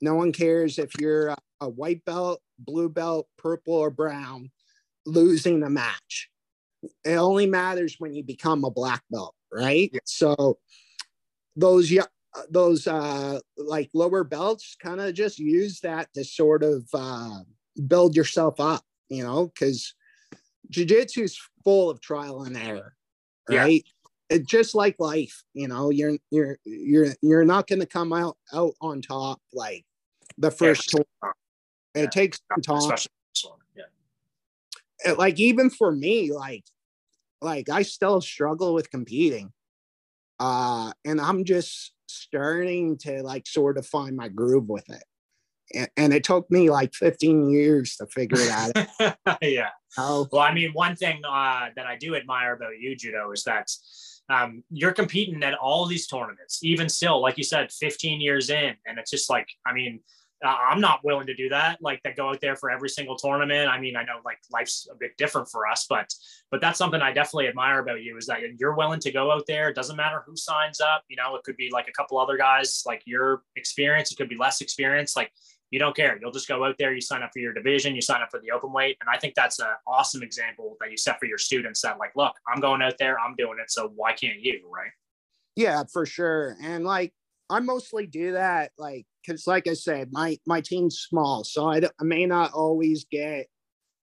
[0.00, 4.50] No one cares if you're a, a white belt blue belt purple or brown
[5.06, 6.28] losing the match.
[7.04, 9.90] It only matters when you become a black belt right?
[9.92, 10.00] Yeah.
[10.04, 10.58] so
[11.56, 11.90] those
[12.50, 17.40] those uh like lower belts kind of just use that to sort of uh
[17.86, 19.94] build yourself up you know because
[20.70, 22.94] jiu-jitsu is full of trial and error
[23.48, 23.84] right
[24.30, 24.36] yeah.
[24.36, 28.36] it just like life you know you're you're you're you're not going to come out
[28.54, 29.84] out on top like
[30.38, 31.30] the first yeah.
[31.94, 32.06] it yeah.
[32.06, 32.96] takes time
[33.76, 35.12] yeah.
[35.12, 36.64] like even for me like
[37.42, 39.52] like i still struggle with competing
[40.42, 45.04] uh, and I'm just starting to like sort of find my groove with it.
[45.74, 49.38] And, and it took me like 15 years to figure it out.
[49.42, 49.70] yeah.
[49.98, 50.28] Oh.
[50.30, 53.68] Well, I mean, one thing uh, that I do admire about you, Judo, is that
[54.28, 58.74] um, you're competing at all these tournaments, even still, like you said, 15 years in.
[58.86, 60.00] And it's just like, I mean,
[60.42, 61.78] I'm not willing to do that.
[61.80, 63.68] Like that go out there for every single tournament.
[63.68, 66.12] I mean, I know like life's a bit different for us, but
[66.50, 69.44] but that's something I definitely admire about you is that you're willing to go out
[69.46, 69.68] there.
[69.68, 71.04] It doesn't matter who signs up.
[71.08, 74.10] You know, it could be like a couple other guys, like your experience.
[74.10, 75.16] It could be less experience.
[75.16, 75.32] Like
[75.70, 76.18] you don't care.
[76.20, 76.92] You'll just go out there.
[76.92, 77.94] You sign up for your division.
[77.94, 80.90] You sign up for the open weight, and I think that's an awesome example that
[80.90, 81.80] you set for your students.
[81.82, 83.18] That like, look, I'm going out there.
[83.18, 83.70] I'm doing it.
[83.70, 84.68] So why can't you?
[84.72, 84.90] Right?
[85.56, 86.56] Yeah, for sure.
[86.62, 87.12] And like
[87.48, 91.78] I mostly do that like because like I said, my my team's small, so I,
[91.78, 93.46] I may not always get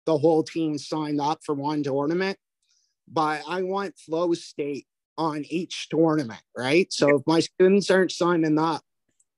[0.05, 2.37] the whole team signed up for one tournament,
[3.07, 6.91] but I want flow state on each tournament, right?
[6.91, 8.83] So if my students aren't signing up,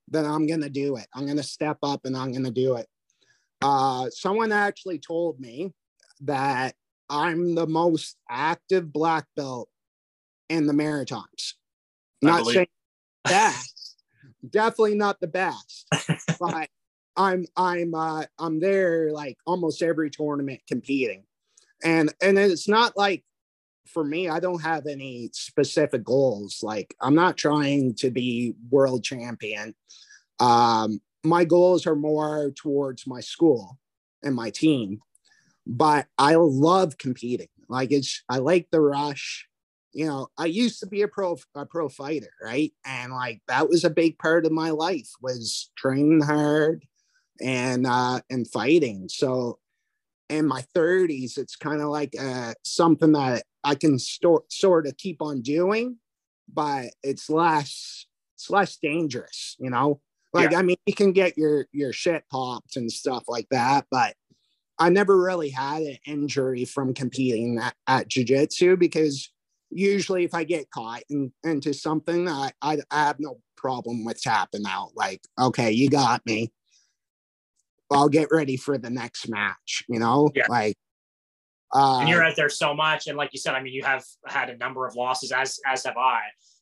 [0.08, 1.08] then I'm gonna do it.
[1.14, 2.88] I'm gonna step up and I'm gonna do it.
[3.62, 5.74] Uh, someone actually told me
[6.22, 6.76] that
[7.10, 9.70] I'm the most active black belt
[10.50, 11.56] in the Maritimes.
[12.22, 12.68] Not saying
[13.26, 13.64] that,
[14.52, 15.88] definitely not the best,
[16.40, 16.70] but
[17.16, 21.24] I'm I'm uh, I'm there like almost every tournament competing,
[21.84, 23.24] and and it's not like
[23.88, 26.60] for me I don't have any specific goals.
[26.62, 29.74] Like I'm not trying to be world champion.
[30.40, 33.80] Um, my goals are more towards my school
[34.24, 35.00] and my team,
[35.66, 37.50] but I love competing.
[37.68, 39.47] Like it's I like the rush
[39.98, 42.72] you know, I used to be a pro a pro fighter, right?
[42.86, 46.86] And like that was a big part of my life was training hard
[47.42, 49.10] and uh and fighting.
[49.10, 49.58] So
[50.30, 54.98] in my 30s, it's kind of like uh something that I can store, sort of
[54.98, 55.98] keep on doing,
[56.48, 58.06] but it's less
[58.36, 60.00] it's less dangerous, you know.
[60.32, 60.60] Like yeah.
[60.60, 64.14] I mean, you can get your your shit popped and stuff like that, but
[64.78, 69.32] I never really had an injury from competing at, at jiu-jitsu because
[69.70, 74.22] usually if I get caught in, into something, I, I, I have no problem with
[74.22, 74.92] tapping out.
[74.96, 76.52] Like, okay, you got me.
[77.90, 80.30] I'll get ready for the next match, you know?
[80.36, 80.48] Yeah.
[80.50, 80.78] Like
[81.74, 83.08] uh, and you're out there so much.
[83.08, 85.84] And like you said, I mean, you have had a number of losses as as
[85.86, 86.22] have I.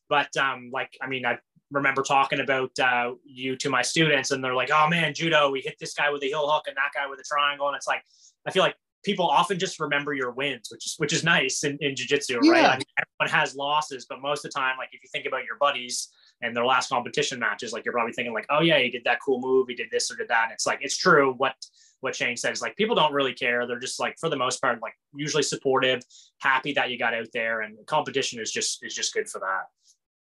[0.10, 1.38] But um, like, I mean, I
[1.72, 5.62] remember talking about uh, you to my students, and they're like, "Oh man, judo, we
[5.62, 7.88] hit this guy with a heel hook and that guy with a triangle," and it's
[7.88, 8.04] like,
[8.46, 11.78] I feel like people often just remember your wins, which is which is nice in,
[11.80, 12.52] in jiu-jitsu, yeah.
[12.52, 12.66] right?
[12.66, 12.86] I mean,
[13.22, 16.10] everyone has losses, but most of the time, like if you think about your buddies
[16.42, 19.20] and their last competition matches, like you're probably thinking like, oh yeah, he did that
[19.24, 20.46] cool move, he did this or did that.
[20.46, 21.54] And it's like it's true what
[22.02, 22.62] what Shane says.
[22.62, 23.66] Like people don't really care.
[23.66, 26.02] They're just like for the most part, like usually supportive,
[26.40, 29.68] happy that you got out there, and competition is just is just good for that.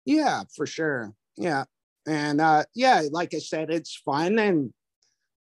[0.05, 1.13] Yeah, for sure.
[1.35, 1.65] Yeah.
[2.07, 4.71] And uh yeah, like I said, it's fun and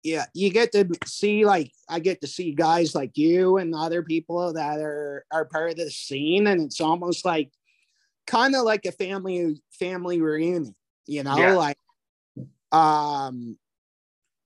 [0.04, 4.02] yeah, you get to see like I get to see guys like you and other
[4.02, 7.50] people that are are part of the scene, and it's almost like
[8.26, 10.74] kind of like a family family reunion,
[11.06, 11.54] you know, yeah.
[11.54, 11.78] like
[12.70, 13.56] um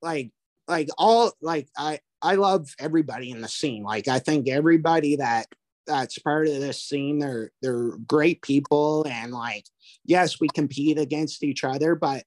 [0.01, 0.31] like
[0.69, 3.83] like all like I I love everybody in the scene.
[3.83, 5.49] Like I think everybody that
[5.89, 9.65] that's part of this scene, they're they're great people, and like
[10.05, 12.23] yes, we compete against each other, but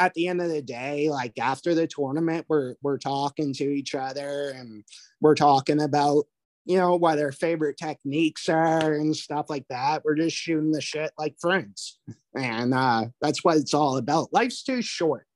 [0.00, 3.94] at the end of the day, like after the tournament, we're we're talking to each
[3.94, 4.82] other and
[5.20, 6.24] we're talking about
[6.64, 10.02] you know what our favorite techniques are and stuff like that.
[10.04, 12.00] We're just shooting the shit like friends,
[12.34, 14.32] and uh, that's what it's all about.
[14.32, 15.26] Life's too short.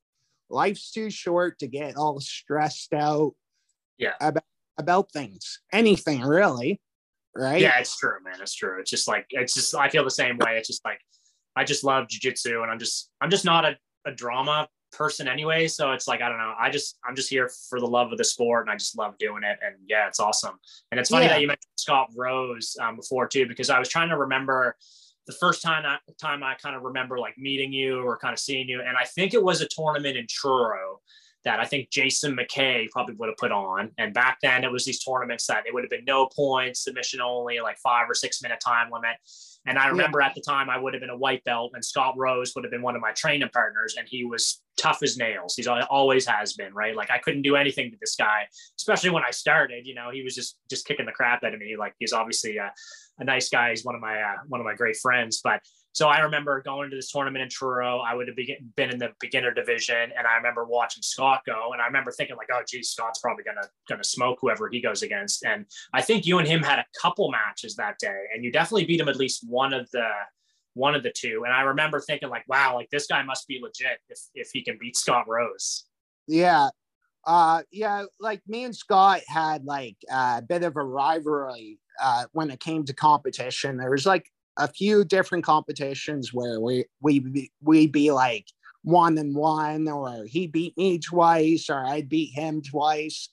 [0.51, 3.35] life's too short to get all stressed out
[3.99, 4.15] yeah.
[4.21, 4.45] about
[4.79, 5.61] about things.
[5.73, 6.81] Anything really
[7.37, 7.61] right?
[7.61, 8.41] Yeah it's true man.
[8.41, 8.81] It's true.
[8.81, 10.57] It's just like it's just i feel the same way.
[10.57, 11.01] It's just like
[11.57, 15.67] i just love jiu-jitsu and i'm just i'm just not a, a drama person anyway
[15.67, 18.19] so it's like i don't know i just i'm just here for the love of
[18.19, 20.57] the sport and i just love doing it and yeah it's awesome
[20.93, 21.33] and it's funny yeah.
[21.33, 24.77] that you mentioned scott rose um, before too because i was trying to remember
[25.27, 28.39] the first time I, time I kind of remember like meeting you or kind of
[28.39, 31.01] seeing you, and I think it was a tournament in Truro
[31.45, 33.91] that I think Jason McKay probably would have put on.
[33.99, 37.21] And back then, it was these tournaments that it would have been no points, submission
[37.21, 39.17] only, like five or six minute time limit.
[39.67, 40.27] And I remember yeah.
[40.27, 42.71] at the time I would have been a white belt, and Scott Rose would have
[42.71, 45.55] been one of my training partners, and he was tough as nails.
[45.57, 46.95] He's always has been, right?
[46.95, 48.47] Like I couldn't do anything to this guy,
[48.79, 49.87] especially when I started.
[49.87, 51.77] You know, he was just just kicking the crap out of me.
[51.79, 52.73] Like he's obviously a,
[53.19, 53.71] a nice guy.
[53.71, 55.61] He's one of my uh, one of my great friends, but
[55.95, 58.01] so I remember going to this tournament in Truro.
[58.01, 58.37] I would have
[58.75, 62.37] been in the beginner division, and I remember watching Scott go, and I remember thinking
[62.37, 66.27] like, "Oh, geez, Scott's probably gonna gonna smoke whoever he goes against." And I think
[66.27, 69.15] you and him had a couple matches that day, and you definitely beat him at
[69.15, 70.09] least one of the
[70.75, 71.45] one of the two.
[71.45, 74.65] And I remember thinking like, "Wow, like this guy must be legit if if he
[74.65, 75.85] can beat Scott Rose."
[76.27, 76.71] Yeah,
[77.25, 82.51] uh, yeah, like me and Scott had like a bit of a rivalry uh, when
[82.51, 83.77] it came to competition.
[83.77, 88.47] There was like a few different competitions where we we we be like
[88.83, 93.31] one and one, or he beat me twice, or I beat him twice.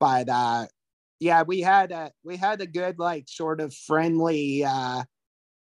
[0.00, 0.66] But uh,
[1.20, 5.04] yeah, we had a we had a good like sort of friendly uh,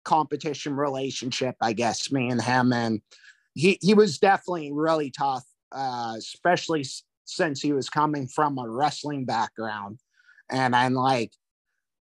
[0.04, 2.10] competition relationship, I guess.
[2.10, 3.00] Me and him, and
[3.54, 6.84] he he was definitely really tough, uh, especially
[7.24, 10.00] since he was coming from a wrestling background,
[10.50, 11.32] and I'm like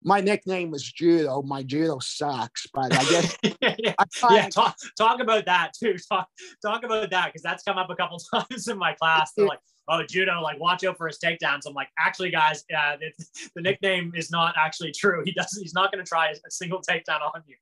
[0.05, 1.43] my nickname was judo.
[1.43, 5.97] My judo sucks, but I guess yeah, I yeah talk, talk about that too.
[6.09, 6.29] Talk
[6.63, 9.33] talk about that because that's come up a couple times in my class.
[9.33, 12.97] They're like, "Oh, judo, like watch out for his takedowns." I'm like, actually, guys, uh,
[13.01, 13.15] it,
[13.55, 15.23] the nickname is not actually true.
[15.25, 15.63] He doesn't.
[15.63, 17.57] He's not going to try a single takedown on you.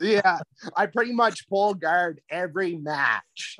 [0.00, 0.38] yeah,
[0.76, 3.58] I pretty much pull guard every match,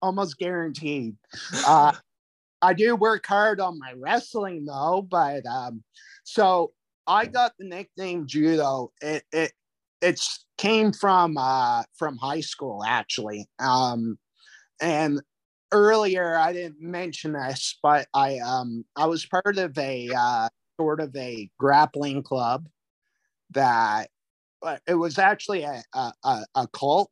[0.00, 1.16] almost guaranteed.
[1.66, 1.92] Uh,
[2.62, 5.82] I do work hard on my wrestling though, but um,
[6.22, 6.72] so
[7.06, 8.92] I got the nickname judo.
[9.00, 9.52] It it
[10.00, 13.48] it's came from uh from high school actually.
[13.58, 14.18] Um
[14.80, 15.20] and
[15.72, 20.48] earlier I didn't mention this, but I um I was part of a uh
[20.80, 22.66] sort of a grappling club
[23.50, 24.08] that
[24.86, 26.12] it was actually a, a,
[26.54, 27.10] a cult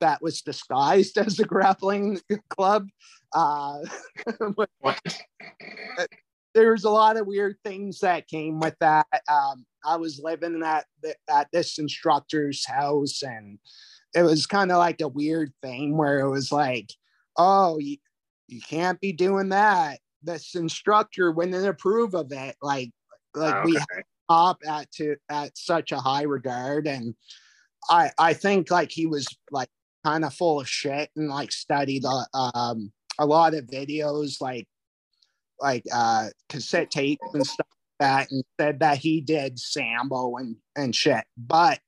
[0.00, 2.88] that was disguised as a grappling club.
[3.32, 3.78] Uh,
[6.54, 9.06] there was a lot of weird things that came with that.
[9.28, 10.86] Um, I was living at
[11.28, 13.58] at this instructor's house, and
[14.14, 16.92] it was kind of like a weird thing where it was like,
[17.36, 17.96] "Oh, you,
[18.48, 22.56] you can't be doing that." This instructor wouldn't approve of it.
[22.60, 22.90] Like,
[23.34, 23.72] like okay.
[23.72, 23.78] we
[24.28, 27.14] up at to at such a high regard, and
[27.88, 29.70] I I think like he was like
[30.04, 34.66] kind of full of shit and like studied uh, um a lot of videos like
[35.60, 40.56] like uh, cassette tapes and stuff like that, and said that he did Sambo and
[40.76, 41.24] and shit.
[41.36, 41.80] But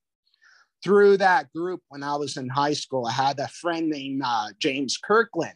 [0.82, 4.48] through that group, when I was in high school, I had a friend named uh,
[4.58, 5.54] James Kirkland,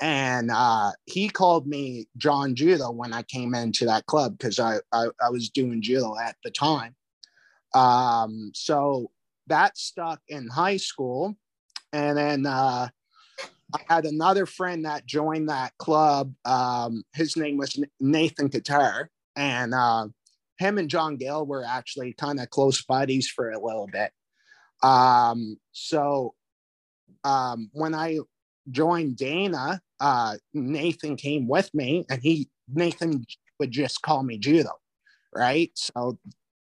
[0.00, 4.78] and uh, he called me John Judo when I came into that club because I,
[4.92, 6.94] I, I was doing judo at the time.
[7.74, 9.10] Um, so
[9.46, 11.36] that stuck in high school,
[11.92, 12.88] and then uh,
[13.74, 16.34] I had another friend that joined that club.
[16.44, 19.06] Um, his name was Nathan Qatar,
[19.36, 20.08] and uh,
[20.58, 24.12] him and John Gill were actually kind of close buddies for a little bit.
[24.82, 26.34] Um, so
[27.24, 28.18] um, when I
[28.70, 33.24] joined Dana, uh, Nathan came with me, and he Nathan
[33.58, 34.72] would just call me Judo,
[35.34, 35.70] right?
[35.74, 36.18] So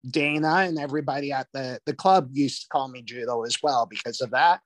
[0.09, 4.21] Dana and everybody at the the club used to call me Judo as well because
[4.21, 4.61] of that.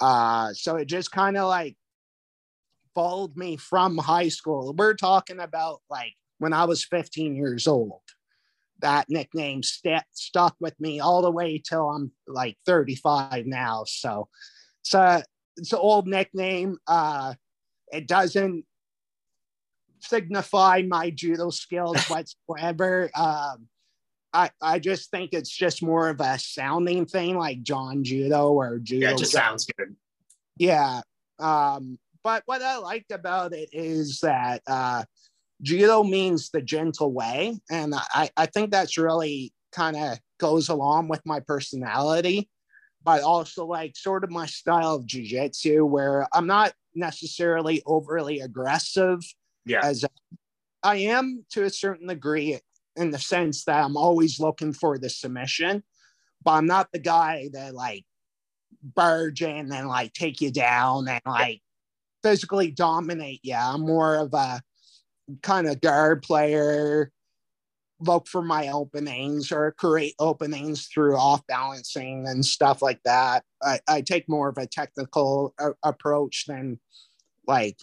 [0.00, 1.76] Uh, so it just kind of like
[2.94, 4.74] followed me from high school.
[4.76, 8.00] We're talking about like when I was 15 years old.
[8.80, 13.84] That nickname st- stuck with me all the way till I'm like 35 now.
[13.86, 14.28] So
[14.82, 15.24] it's a
[15.56, 16.78] it's an old nickname.
[16.86, 17.34] Uh,
[17.92, 18.64] it doesn't
[20.00, 23.10] signify my judo skills whatsoever.
[23.14, 23.68] um,
[24.34, 28.78] I, I just think it's just more of a sounding thing like John Judo or
[28.78, 29.06] Judo.
[29.06, 29.94] Yeah, it just sounds good.
[30.58, 31.00] Yeah.
[31.38, 35.04] Um, but what I liked about it is that uh,
[35.62, 37.58] Judo means the gentle way.
[37.70, 42.48] And I, I think that's really kind of goes along with my personality
[43.04, 49.20] but also like sort of my style of jujitsu where I'm not necessarily overly aggressive.
[49.66, 49.80] Yeah.
[49.82, 50.04] As
[50.82, 52.58] I am to a certain degree
[52.96, 55.82] in the sense that I'm always looking for the submission,
[56.42, 58.04] but I'm not the guy that like
[58.82, 61.62] barge in and like take you down and like
[62.22, 63.54] physically dominate you.
[63.54, 64.62] I'm more of a
[65.42, 67.10] kind of guard player,
[68.00, 73.44] look for my openings or create openings through off balancing and stuff like that.
[73.62, 76.80] I, I take more of a technical a- approach than
[77.46, 77.78] like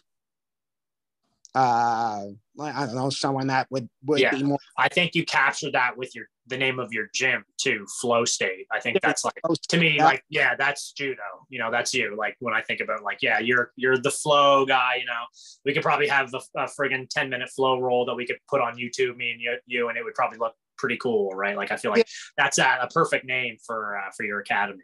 [1.54, 2.26] uh
[2.62, 4.36] I don't know someone that would would Yeah.
[4.36, 7.86] be more I think you captured that with your the name of your gym too,
[8.00, 8.68] Flow State.
[8.72, 9.40] I think that's like
[9.70, 10.06] to me, Yeah.
[10.06, 11.22] like yeah, that's judo.
[11.50, 12.16] You know, that's you.
[12.18, 14.96] Like when I think about like yeah, you're you're the flow guy.
[15.00, 15.24] You know,
[15.66, 18.60] we could probably have the a friggin' ten minute flow roll that we could put
[18.62, 21.56] on YouTube, me and you, you, and it would probably look pretty cool, right?
[21.56, 24.84] Like I feel like that's a, a perfect name for uh, for your academy.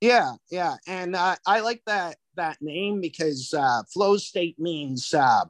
[0.00, 5.44] Yeah, yeah, and uh, I like that that name because uh, flow state means uh,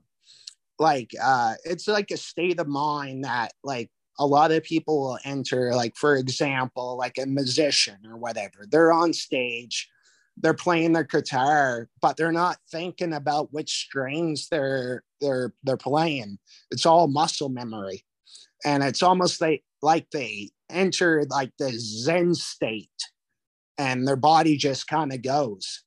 [0.82, 5.18] like uh, it's like a state of mind that like a lot of people will
[5.24, 5.74] enter.
[5.74, 9.88] Like for example, like a musician or whatever, they're on stage,
[10.36, 16.38] they're playing their guitar, but they're not thinking about which strings they're they're they're playing.
[16.70, 18.04] It's all muscle memory,
[18.64, 22.88] and it's almost like like they enter like the Zen state
[23.78, 25.84] and their body just kind of goes.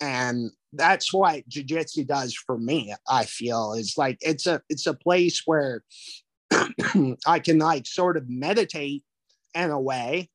[0.00, 2.94] And that's what jujitsu does for me.
[3.08, 5.82] I feel is like it's a it's a place where
[7.26, 9.04] I can like sort of meditate
[9.54, 10.30] in a way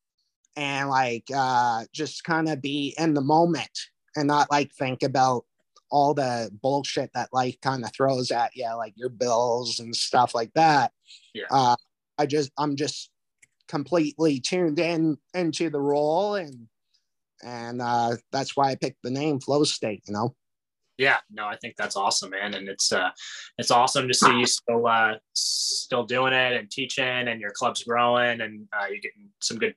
[0.56, 3.72] and like uh just kind of be in the moment
[4.16, 5.46] and not like think about
[5.90, 10.36] all the bullshit that life kind of throws at you, like your bills and stuff
[10.36, 10.92] like that.
[11.34, 11.46] Yeah.
[11.50, 11.76] Uh,
[12.18, 13.10] I just I'm just
[13.68, 16.68] completely tuned in into the role and
[17.44, 20.04] and uh, that's why I picked the name Flow State.
[20.08, 20.36] You know.
[20.98, 23.10] Yeah, no, I think that's awesome, man, and it's uh,
[23.58, 27.84] it's awesome to see you still uh, still doing it and teaching, and your club's
[27.84, 29.76] growing, and uh, you're getting some good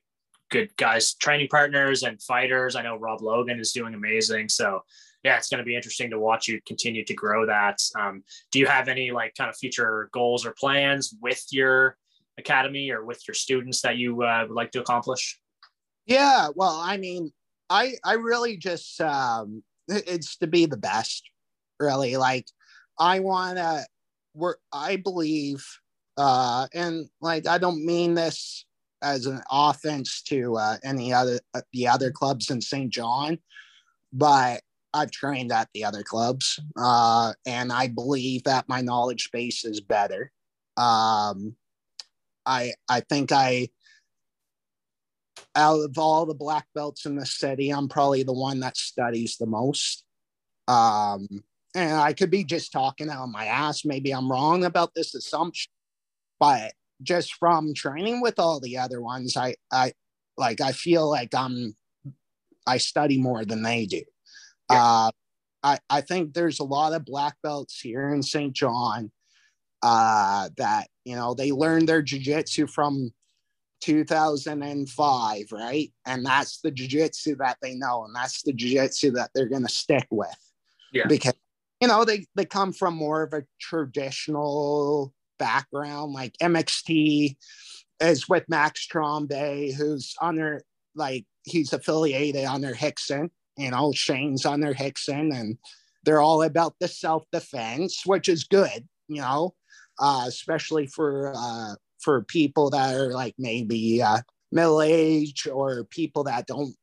[0.49, 2.75] good guys, training partners, and fighters.
[2.75, 4.81] I know Rob Logan is doing amazing, so
[5.23, 7.79] yeah, it's going to be interesting to watch you continue to grow that.
[7.95, 11.97] Um, do you have any like kind of future goals or plans with your
[12.37, 15.39] academy or with your students that you uh, would like to accomplish?
[16.07, 17.31] Yeah, well, I mean,
[17.71, 21.23] I I really just um, it's to be the best,
[21.79, 22.17] really.
[22.17, 22.47] Like,
[22.99, 23.85] I want to
[24.35, 24.59] work.
[24.73, 25.65] I believe,
[26.17, 28.65] uh, and like I don't mean this
[29.01, 32.91] as an offense to uh, any other uh, the other clubs in St.
[32.91, 33.39] John,
[34.11, 34.61] but
[34.93, 39.79] I've trained at the other clubs, uh, and I believe that my knowledge base is
[39.79, 40.29] better.
[40.75, 41.55] Um,
[42.45, 43.69] I I think I
[45.55, 49.37] out of all the black belts in the city, I'm probably the one that studies
[49.37, 50.03] the most.
[50.67, 51.27] Um,
[51.75, 53.85] and I could be just talking out of my ass.
[53.85, 55.71] Maybe I'm wrong about this assumption,
[56.39, 59.93] but just from training with all the other ones, I I
[60.37, 61.75] like I feel like I'm
[62.67, 64.03] I study more than they do.
[64.69, 64.83] Yeah.
[64.83, 65.11] Uh,
[65.63, 68.53] I I think there's a lot of black belts here in St.
[68.53, 69.11] John
[69.81, 73.11] uh, that you know they learn their jujitsu from
[73.81, 75.91] 2005, right?
[76.05, 79.69] And that's the jujitsu that they know, and that's the jujitsu that they're going to
[79.69, 80.29] stick with.
[80.93, 81.07] Yeah.
[81.07, 81.33] Because
[81.79, 87.35] you know they they come from more of a traditional background, like MXT
[87.99, 90.63] is with Max Trombe, who's under
[90.95, 93.29] like he's affiliated under Rickson.
[93.57, 95.57] You know, Shane's under Rickson, and
[96.03, 98.87] they're all about the self defense, which is good.
[99.07, 99.55] You know,
[99.99, 104.19] uh, especially for uh, for people that are like maybe uh,
[104.51, 106.75] middle age or people that don't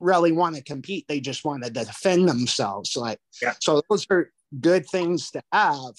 [0.00, 1.06] really want to compete.
[1.08, 2.96] They just want to defend themselves.
[2.96, 3.54] Like, Yeah.
[3.60, 5.94] so those are good things to have.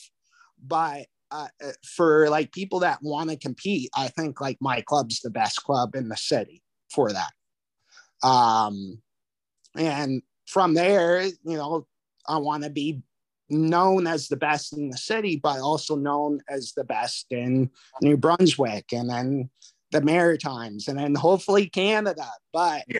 [0.64, 1.48] But uh,
[1.96, 5.96] for like people that want to compete, I think like my club's the best club
[5.96, 8.28] in the city for that.
[8.28, 9.02] Um,
[9.76, 11.88] and from there, you know,
[12.28, 13.02] I want to be
[13.50, 17.70] known as the best in the city, but also known as the best in
[18.02, 19.50] New Brunswick and then
[19.91, 22.28] the Maritimes and then hopefully Canada.
[22.52, 23.00] But, Yeah.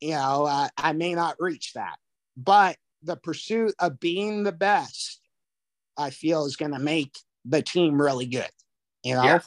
[0.00, 1.98] you know, uh, I may not reach that.
[2.36, 5.20] But the pursuit of being the best,
[5.96, 8.50] I feel, is going to make the team really good.
[9.02, 9.40] You know, Yeah.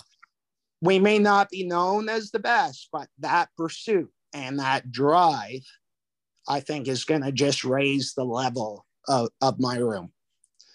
[0.81, 5.63] we may not be known as the best, but that pursuit and that drive,
[6.47, 10.11] I think, is going to just raise the level of, of my room.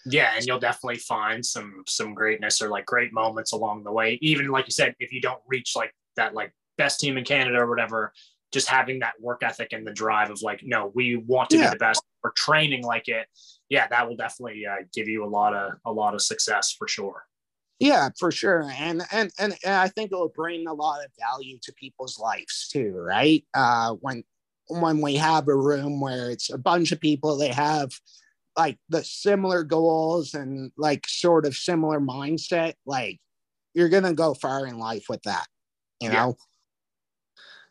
[0.05, 4.17] Yeah, and you'll definitely find some some greatness or like great moments along the way.
[4.21, 7.59] Even like you said, if you don't reach like that like best team in Canada
[7.59, 8.13] or whatever,
[8.51, 11.65] just having that work ethic and the drive of like, no, we want to yeah.
[11.65, 12.01] be the best.
[12.23, 13.27] We're training like it.
[13.69, 16.87] Yeah, that will definitely uh, give you a lot of a lot of success for
[16.87, 17.23] sure.
[17.79, 21.11] Yeah, for sure, and and and, and I think it will bring a lot of
[21.19, 23.45] value to people's lives too, right?
[23.53, 24.23] Uh, when
[24.69, 27.91] when we have a room where it's a bunch of people, they have
[28.57, 33.19] like the similar goals and like sort of similar mindset, like
[33.73, 35.47] you're gonna go far in life with that,
[35.99, 36.35] you know.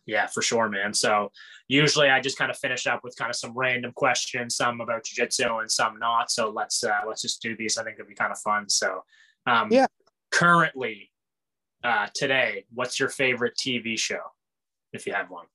[0.07, 0.95] Yeah, for sure, man.
[0.95, 1.31] So
[1.69, 5.05] usually I just kind of finish up with kind of some random questions, some about
[5.05, 6.31] jujitsu and some not.
[6.31, 7.77] So let's uh, let's just do these.
[7.77, 8.69] I think it'll be kind of fun.
[8.71, 9.05] So
[9.47, 9.87] um, yeah,
[10.31, 11.11] currently
[11.85, 14.23] uh, today, what's your favorite TV show,
[14.93, 15.47] if you have one?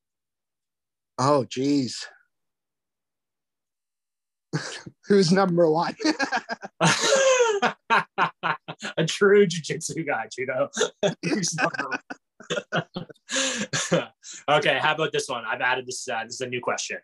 [1.17, 2.05] Oh, geez.
[5.07, 5.95] Who's number one?
[8.97, 10.69] a true jiu-jitsu guy, you know.
[11.23, 11.99] Who's number one?
[14.49, 15.43] okay, how about this one?
[15.45, 16.07] I've added this.
[16.07, 16.97] Uh, this is a new question.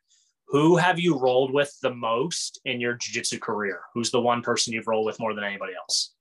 [0.47, 3.81] Who have you rolled with the most in your jiu-jitsu career?
[3.93, 6.13] Who's the one person you've rolled with more than anybody else?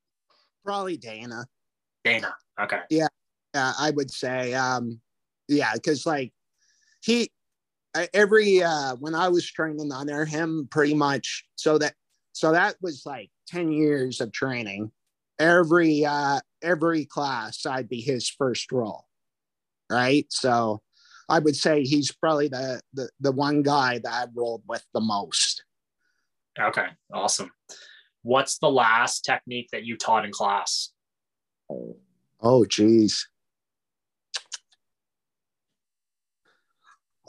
[0.65, 1.47] Probably Dana.
[2.05, 2.35] Dana.
[2.61, 2.81] Okay.
[2.91, 3.09] Yeah,
[3.55, 4.53] yeah I would say.
[4.55, 5.01] Um,
[5.49, 6.33] yeah, because like
[7.03, 7.31] he
[8.15, 11.95] every uh when I was training under him, pretty much so that
[12.33, 14.93] so that was like 10 years of training.
[15.39, 19.07] Every uh every class I'd be his first roll.
[19.91, 20.27] Right.
[20.31, 20.83] So
[21.29, 25.01] I would say he's probably the the, the one guy that I've rolled with the
[25.01, 25.65] most.
[26.59, 27.51] Okay, awesome.
[28.23, 30.91] What's the last technique that you taught in class?
[32.41, 33.29] Oh, geez.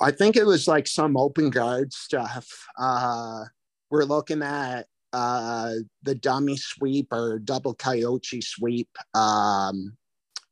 [0.02, 2.48] I think it was like some open guard stuff.
[2.78, 3.44] Uh,
[3.90, 5.74] we're looking at uh,
[6.04, 8.90] the dummy sweep or double coyote sweep.
[9.14, 9.98] Um,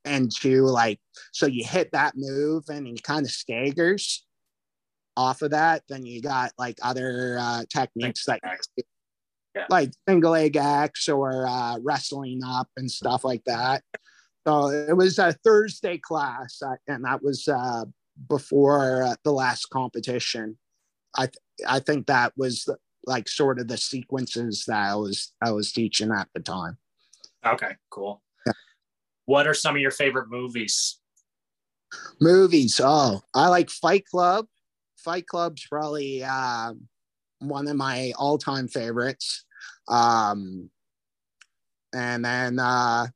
[0.05, 0.99] and to like,
[1.33, 4.25] so you hit that move and he kind of staggers
[5.15, 5.83] off of that.
[5.89, 8.39] Then you got like other uh, techniques that
[9.55, 9.65] yeah.
[9.69, 13.83] like single leg X or uh, wrestling up and stuff like that.
[14.47, 17.83] So it was a Thursday class, uh, and that was uh,
[18.29, 20.57] before uh, the last competition.
[21.15, 21.37] I th-
[21.67, 22.69] I think that was
[23.05, 26.77] like sort of the sequences that I was I was teaching at the time.
[27.45, 28.21] Okay, cool.
[28.45, 28.53] Yeah.
[29.25, 30.99] What are some of your favorite movies?
[32.19, 32.81] Movies.
[32.83, 34.47] Oh, I like Fight Club.
[34.97, 36.73] Fight Club's probably uh,
[37.39, 39.45] one of my all-time favorites.
[39.87, 40.69] Um,
[41.93, 43.07] and then uh,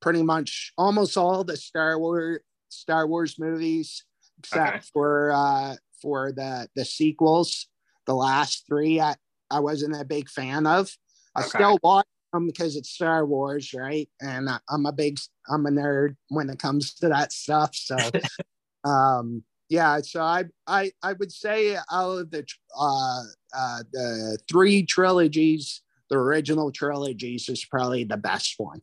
[0.00, 4.04] pretty much almost all the Star Wars Star Wars movies
[4.38, 4.84] except okay.
[4.92, 7.68] for uh, for the the sequels.
[8.06, 9.16] The last three, I,
[9.50, 10.90] I wasn't a big fan of.
[11.36, 11.48] I okay.
[11.50, 14.08] still watch them because it's Star Wars, right?
[14.20, 15.18] And I, I'm a big,
[15.48, 17.74] I'm a nerd when it comes to that stuff.
[17.74, 17.96] So,
[18.84, 20.00] um, yeah.
[20.00, 22.46] So I, I, I would say out of the
[22.78, 23.22] uh,
[23.54, 28.80] uh, the three trilogies, the original trilogies is probably the best one.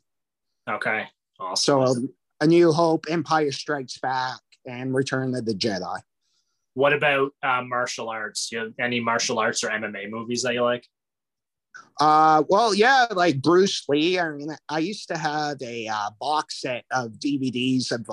[0.69, 1.05] Okay.
[1.39, 1.95] Awesome.
[1.95, 2.07] So,
[2.41, 5.99] A New Hope, Empire Strikes Back, and Return of the Jedi.
[6.73, 8.51] What about uh, martial arts?
[8.51, 10.85] You have any martial arts or MMA movies that you like?
[11.99, 14.19] Uh, well, yeah, like Bruce Lee.
[14.19, 18.09] I mean, I used to have a uh, box set of DVDs of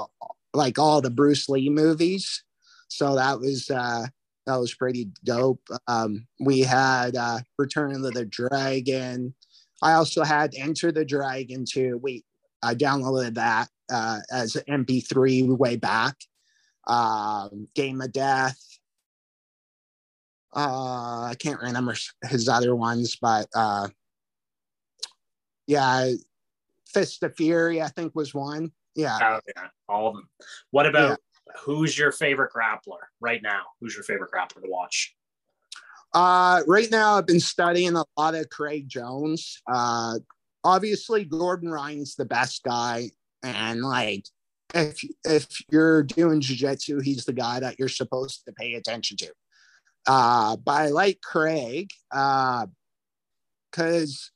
[0.55, 2.45] like all the Bruce Lee movies,
[2.89, 4.07] so that was uh,
[4.47, 5.63] that was pretty dope.
[5.89, 9.35] Um, we had uh, Return of the Dragon.
[9.83, 11.99] I also had Enter the Dragon too.
[12.01, 12.25] We
[12.63, 16.17] I downloaded that uh, as an MP3 way back
[16.87, 18.59] um, Game of Death.
[20.55, 21.95] Uh, I can't remember
[22.29, 23.89] his other ones, but uh,
[25.67, 26.13] yeah,
[26.87, 28.73] Fist of Fury, I think was one.
[28.95, 29.19] Yeah.
[29.23, 30.29] Oh, yeah, all of them.
[30.71, 31.53] What about yeah.
[31.61, 33.63] who's your favorite grappler right now?
[33.81, 35.15] Who's your favorite grappler to watch?
[36.13, 39.63] Uh, right now, I've been studying a lot of Craig Jones.
[39.67, 40.19] Uh,
[40.63, 43.11] obviously, Gordon Ryan's the best guy,
[43.43, 44.27] and like
[44.75, 49.33] if if you're doing jiu-jitsu he's the guy that you're supposed to pay attention to.
[50.07, 52.67] Uh but i like craig uh
[53.71, 54.31] because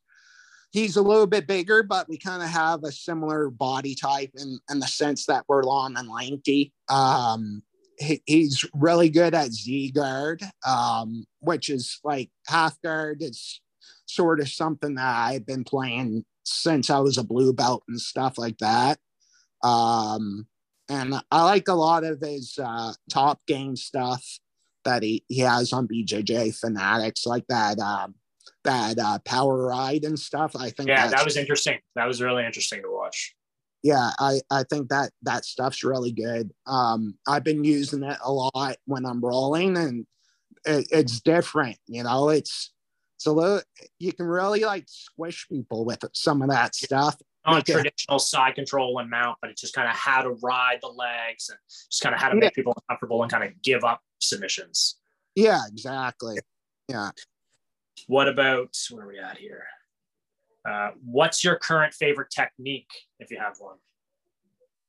[0.70, 4.59] he's a little bit bigger but we kind of have a similar body type in,
[4.70, 6.72] in the sense that we're long and lanky.
[6.89, 7.62] Um
[7.99, 13.61] he, he's really good at z guard um which is like half guard it's
[14.07, 18.39] sort of something that i've been playing since i was a blue belt and stuff
[18.39, 18.99] like that
[19.67, 20.47] um,
[20.89, 24.25] and I like a lot of his uh, top game stuff
[24.85, 28.14] that he, he has on BJJ Fanatics, like that um,
[28.64, 30.53] that uh, power ride and stuff.
[30.57, 31.79] I think yeah, that was interesting.
[31.97, 33.35] That was really interesting to watch.
[33.83, 36.53] yeah, I, I think that that stuff's really good.
[36.67, 40.07] Um, I've been using it a lot when I'm rolling and
[40.64, 42.73] it, it's different, you know, it's,
[43.17, 43.62] it's a little,
[43.99, 47.17] you can really like squish people with some of that stuff.
[47.47, 50.88] Not traditional side control and mount, but it's just kind of how to ride the
[50.88, 52.51] legs and just kind of how to make yeah.
[52.51, 54.97] people uncomfortable and kind of give up submissions.
[55.34, 56.38] Yeah, exactly.
[56.88, 57.11] Yeah.
[58.09, 59.64] What about where are we at here?
[60.68, 62.90] Uh, what's your current favorite technique,
[63.20, 63.76] if you have one?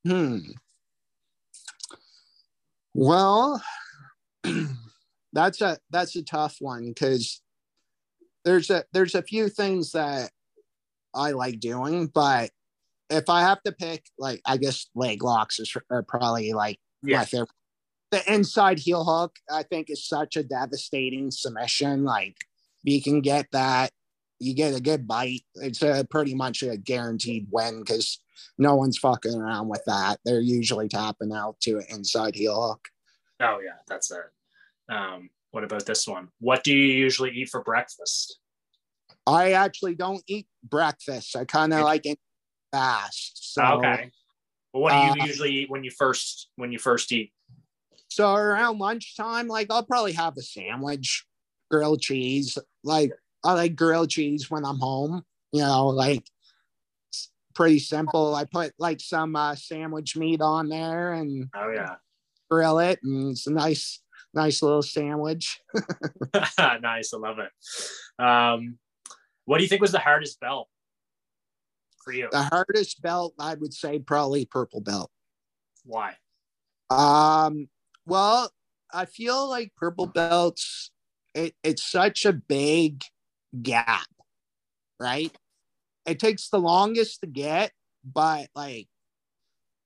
[0.05, 0.51] Hmm.
[2.93, 3.61] Well,
[5.33, 7.41] that's a that's a tough one because
[8.43, 10.31] there's a there's a few things that
[11.17, 12.51] I like doing, but
[13.09, 17.19] if I have to pick, like I guess leg locks is, are probably like yeah.
[17.19, 17.49] my favorite.
[18.11, 22.03] The inside heel hook, I think, is such a devastating submission.
[22.03, 22.35] Like
[22.83, 23.91] you can get that
[24.39, 25.43] you get a good bite.
[25.55, 28.19] It's a pretty much a guaranteed win because
[28.57, 30.19] no one's fucking around with that.
[30.25, 32.87] They're usually tapping out to an inside heel hook.
[33.39, 34.93] Oh yeah, that's it.
[34.93, 36.29] Um, what about this one?
[36.39, 38.39] What do you usually eat for breakfast?
[39.27, 41.35] I actually don't eat breakfast.
[41.35, 42.17] I kind of like it
[42.71, 43.53] fast.
[43.53, 44.09] So, okay.
[44.73, 47.33] Well, what do you uh, usually eat when you first when you first eat?
[48.09, 51.25] So around lunchtime, like I'll probably have a sandwich,
[51.69, 53.11] grilled cheese, like
[53.43, 55.23] I like grilled cheese when I'm home.
[55.51, 56.23] You know, like
[57.53, 58.33] pretty simple.
[58.33, 61.95] I put like some uh, sandwich meat on there and oh yeah,
[62.49, 64.01] grill it, and it's a nice,
[64.33, 65.59] nice little sandwich.
[66.59, 68.23] nice, I love it.
[68.23, 68.77] Um,
[69.47, 70.67] what do you think was the hardest belt
[72.03, 72.27] for you?
[72.29, 75.09] The hardest belt, I would say, probably purple belt.
[75.85, 76.15] Why?
[76.89, 77.69] Um,
[78.05, 78.51] well,
[78.93, 80.91] I feel like purple belts.
[81.33, 83.03] It, it's such a big
[83.61, 84.07] gap,
[84.99, 85.31] right?
[86.05, 87.71] It takes the longest to get,
[88.03, 88.89] but like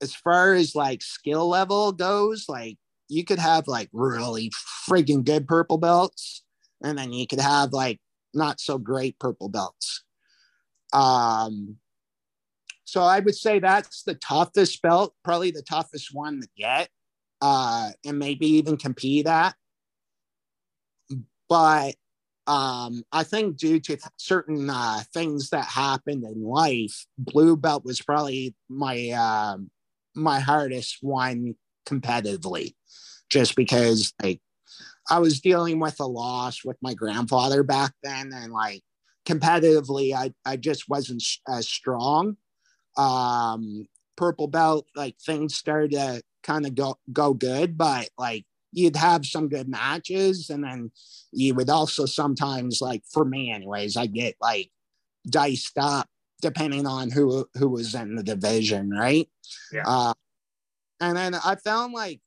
[0.00, 4.50] as far as like skill level goes, like you could have like really
[4.90, 6.42] freaking good purple belts,
[6.82, 8.00] and then you could have like
[8.34, 10.04] not so great purple belts.
[10.92, 11.76] Um,
[12.84, 16.90] so I would say that's the toughest belt, probably the toughest one to get,
[17.40, 19.54] uh, and maybe even compete at.
[21.48, 21.94] But
[22.46, 28.02] um, I think due to certain uh, things that happened in life, blue belt was
[28.02, 29.56] probably my uh,
[30.14, 31.54] my hardest one
[31.86, 32.74] competitively,
[33.30, 34.41] just because like
[35.10, 38.82] I was dealing with a loss with my grandfather back then, and like
[39.26, 42.36] competitively, I I just wasn't as strong.
[42.96, 43.86] Um,
[44.16, 49.24] purple belt, like things started to kind of go go good, but like you'd have
[49.24, 50.90] some good matches and then
[51.30, 54.70] you would also sometimes like for me anyways i get like
[55.28, 56.08] diced up
[56.40, 59.28] depending on who who was in the division right
[59.72, 59.84] yeah.
[59.86, 60.14] Uh,
[61.00, 62.20] and then i found like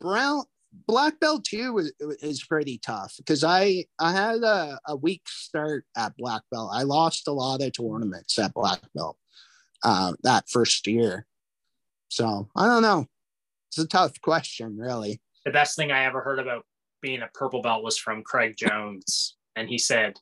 [0.00, 0.44] brown
[0.86, 5.84] black belt too is, is pretty tough because i i had a, a weak start
[5.96, 9.16] at black belt i lost a lot of tournaments at black belt
[9.84, 11.26] uh, that first year
[12.08, 13.06] so i don't know
[13.76, 15.20] it's a tough question, really.
[15.44, 16.64] The best thing I ever heard about
[17.02, 19.36] being a purple belt was from Craig Jones.
[19.54, 20.18] And he said,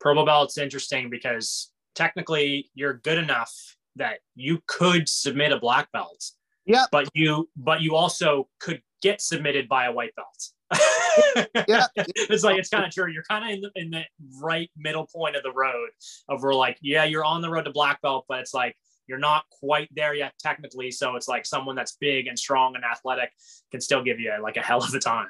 [0.00, 3.52] Purple belt's interesting because technically you're good enough
[3.96, 6.30] that you could submit a black belt.
[6.66, 6.86] Yeah.
[6.90, 11.46] But you but you also could get submitted by a white belt.
[11.68, 11.86] yeah.
[11.96, 13.12] it's like it's kind of true.
[13.12, 14.02] You're kind of in the, in the
[14.42, 15.90] right middle point of the road
[16.30, 18.74] of where like, yeah, you're on the road to black belt, but it's like
[19.06, 20.90] you're not quite there yet technically.
[20.90, 23.30] So it's like someone that's big and strong and athletic
[23.70, 25.28] can still give you like a hell of a time.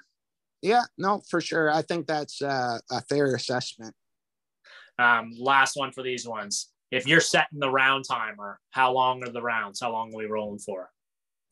[0.63, 1.71] Yeah, no, for sure.
[1.71, 3.95] I think that's uh, a fair assessment.
[5.01, 6.71] Um, last one for these ones.
[6.93, 9.81] If you're setting the round timer, how long are the rounds?
[9.81, 10.91] How long are we rolling for?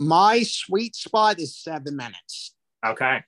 [0.02, 2.54] My sweet spot is seven minutes.
[2.84, 3.22] Okay.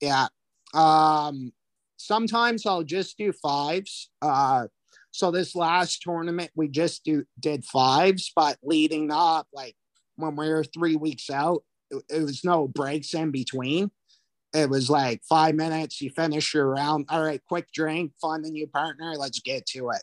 [0.00, 0.28] Yeah.
[0.74, 1.52] Um,
[1.96, 4.10] sometimes I'll just do fives.
[4.22, 4.68] Uh,
[5.10, 9.74] so this last tournament, we just do did fives, but leading up, like
[10.16, 13.90] when we were three weeks out, it, it was no breaks in between.
[14.54, 17.06] It was like five minutes, you finish your round.
[17.10, 20.02] All right, quick drink, find a new partner, let's get to it.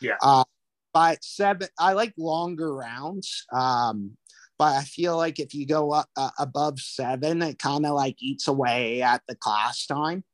[0.00, 0.16] Yeah.
[0.20, 0.44] Uh,
[0.92, 3.46] but seven, I like longer rounds.
[3.52, 4.16] Um,
[4.58, 8.16] but I feel like if you go up, uh, above seven, it kind of like
[8.20, 10.24] eats away at the class time.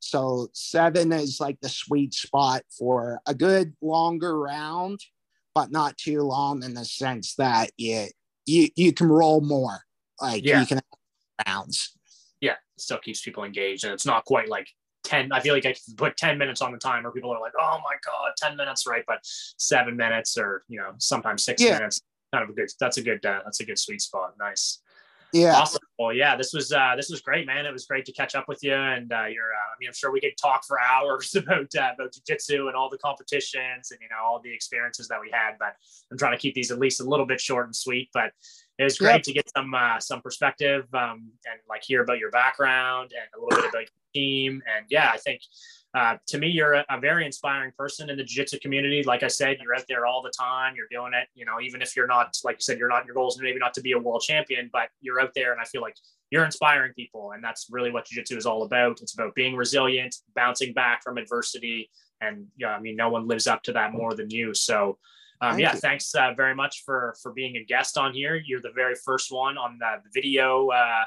[0.00, 5.00] So seven is like the sweet spot for a good longer round,
[5.54, 8.08] but not too long in the sense that you
[8.44, 9.80] you you can roll more.
[10.20, 10.60] Like yeah.
[10.60, 11.96] you can have rounds.
[12.40, 14.68] Yeah, still keeps people engaged, and it's not quite like
[15.04, 17.52] 10 i feel like i can put 10 minutes on the timer people are like
[17.60, 21.74] oh my god 10 minutes right but seven minutes or you know sometimes six yeah.
[21.74, 22.00] minutes
[22.34, 24.80] kind of a good that's a good uh, that's a good sweet spot nice
[25.32, 28.12] yeah awesome well yeah this was uh this was great man it was great to
[28.12, 30.64] catch up with you and uh you're uh, i mean i'm sure we could talk
[30.64, 34.52] for hours about uh, about jiu-jitsu and all the competitions and you know all the
[34.52, 35.74] experiences that we had but
[36.10, 38.32] i'm trying to keep these at least a little bit short and sweet but
[38.78, 39.22] it was great yep.
[39.22, 43.44] to get some uh, some perspective um, and like hear about your background and a
[43.44, 44.62] little bit about your team.
[44.76, 45.42] And yeah, I think
[45.94, 49.04] uh, to me, you're a, a, very inspiring person in the jiu-jitsu community.
[49.04, 50.74] Like I said, you're out there all the time.
[50.76, 53.14] You're doing it, you know, even if you're not, like you said, you're not, your
[53.14, 55.52] goal is maybe not to be a world champion, but you're out there.
[55.52, 55.94] And I feel like
[56.30, 57.30] you're inspiring people.
[57.32, 59.00] And that's really what jiu-jitsu is all about.
[59.02, 61.90] It's about being resilient, bouncing back from adversity.
[62.20, 64.52] And yeah, I mean, no one lives up to that more than you.
[64.52, 64.98] So
[65.40, 65.80] um, Thank yeah, you.
[65.80, 68.34] thanks uh, very much for for being a guest on here.
[68.34, 71.04] You're the very first one on the video uh,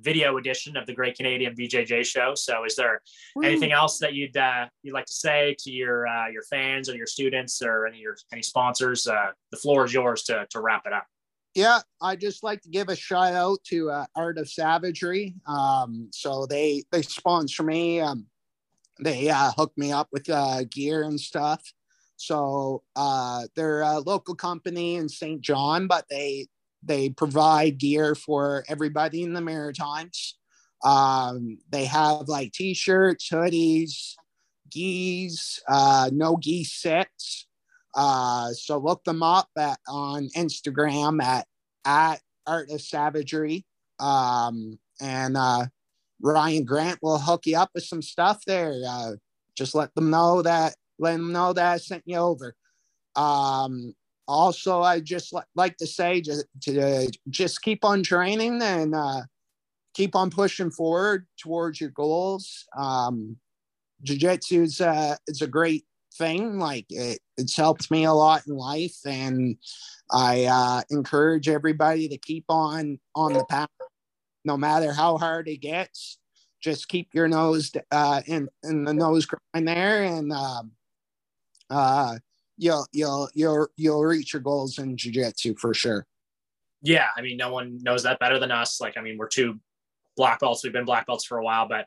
[0.00, 2.34] video edition of the Great Canadian BJJ Show.
[2.34, 3.02] So, is there
[3.34, 3.44] Woo.
[3.44, 6.96] anything else that you'd uh, you'd like to say to your uh, your fans or
[6.96, 9.06] your students or any your any sponsors?
[9.06, 11.06] Uh, the floor is yours to to wrap it up.
[11.54, 15.34] Yeah, I just like to give a shout out to uh, Art of Savagery.
[15.46, 18.00] Um, so they they sponsor me.
[18.00, 18.26] Um,
[19.00, 21.62] they uh, hook me up with uh, gear and stuff.
[22.16, 25.40] So uh, they're a local company in St.
[25.40, 26.46] John, but they
[26.86, 30.38] they provide gear for everybody in the Maritimes.
[30.84, 34.14] Um, they have like t-shirts, hoodies,
[34.70, 37.46] gis, uh, no gi sets.
[37.94, 41.46] Uh, so look them up at, on Instagram at
[41.84, 43.64] at Art of Savagery.
[43.98, 45.66] Um, and uh,
[46.20, 48.74] Ryan Grant will hook you up with some stuff there.
[48.86, 49.12] Uh,
[49.56, 52.54] just let them know that let them know that I sent you over.
[53.14, 53.94] Um,
[54.28, 59.22] also, I just li- like to say just to just keep on training and uh,
[59.94, 62.66] keep on pushing forward towards your goals.
[62.76, 63.36] Um,
[64.02, 66.58] jiu-jitsu is uh, it's a great thing.
[66.58, 69.56] Like it, it's helped me a lot in life, and
[70.10, 73.68] I uh, encourage everybody to keep on on the path,
[74.44, 76.18] no matter how hard it gets.
[76.60, 80.72] Just keep your nose uh, in in the nose grind there, and um,
[81.70, 82.18] uh,
[82.56, 86.06] you'll you'll you'll you'll reach your goals in jiu-jitsu for sure.
[86.82, 88.80] Yeah i mean no one knows that better than us.
[88.80, 89.58] Like i mean we're two
[90.16, 90.64] black belts.
[90.64, 91.86] We've been black belts for a while but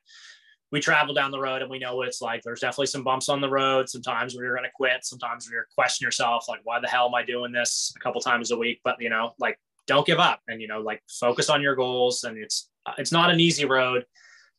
[0.72, 2.44] we travel down the road and we know what it's like.
[2.44, 5.56] There's definitely some bumps on the road sometimes where you're going to quit sometimes where
[5.56, 8.58] you're question yourself like why the hell am i doing this a couple times a
[8.58, 8.82] week?
[8.84, 12.24] But you know like don't give up and you know like focus on your goals.
[12.24, 14.06] And it's it's not an easy road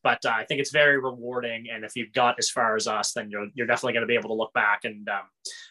[0.03, 1.67] but uh, I think it's very rewarding.
[1.73, 4.15] And if you've got as far as us, then you're, you're definitely going to be
[4.15, 5.23] able to look back and um,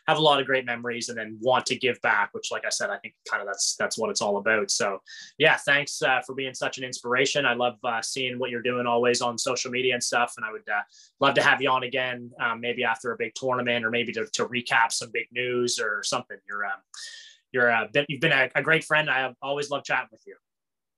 [0.07, 2.69] have a lot of great memories and then want to give back, which, like I
[2.69, 4.69] said, I think kind of that's, that's what it's all about.
[4.71, 4.99] So
[5.37, 7.45] yeah, thanks uh, for being such an inspiration.
[7.45, 10.33] I love uh, seeing what you're doing always on social media and stuff.
[10.37, 10.81] And I would uh,
[11.19, 14.25] love to have you on again, um, maybe after a big tournament or maybe to,
[14.33, 16.37] to recap some big news or something.
[16.47, 16.79] You're, um,
[17.51, 19.09] you're a bit, you've been a, a great friend.
[19.09, 20.35] I have always loved chatting with you.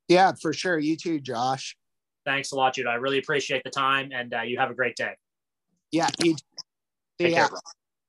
[0.07, 0.77] Yeah, for sure.
[0.77, 1.77] You too, Josh.
[2.25, 2.89] Thanks a lot, Judo.
[2.89, 5.13] I really appreciate the time and uh, you have a great day.
[5.91, 6.09] Yeah.
[6.23, 6.35] You,
[7.19, 7.59] Take care, bro.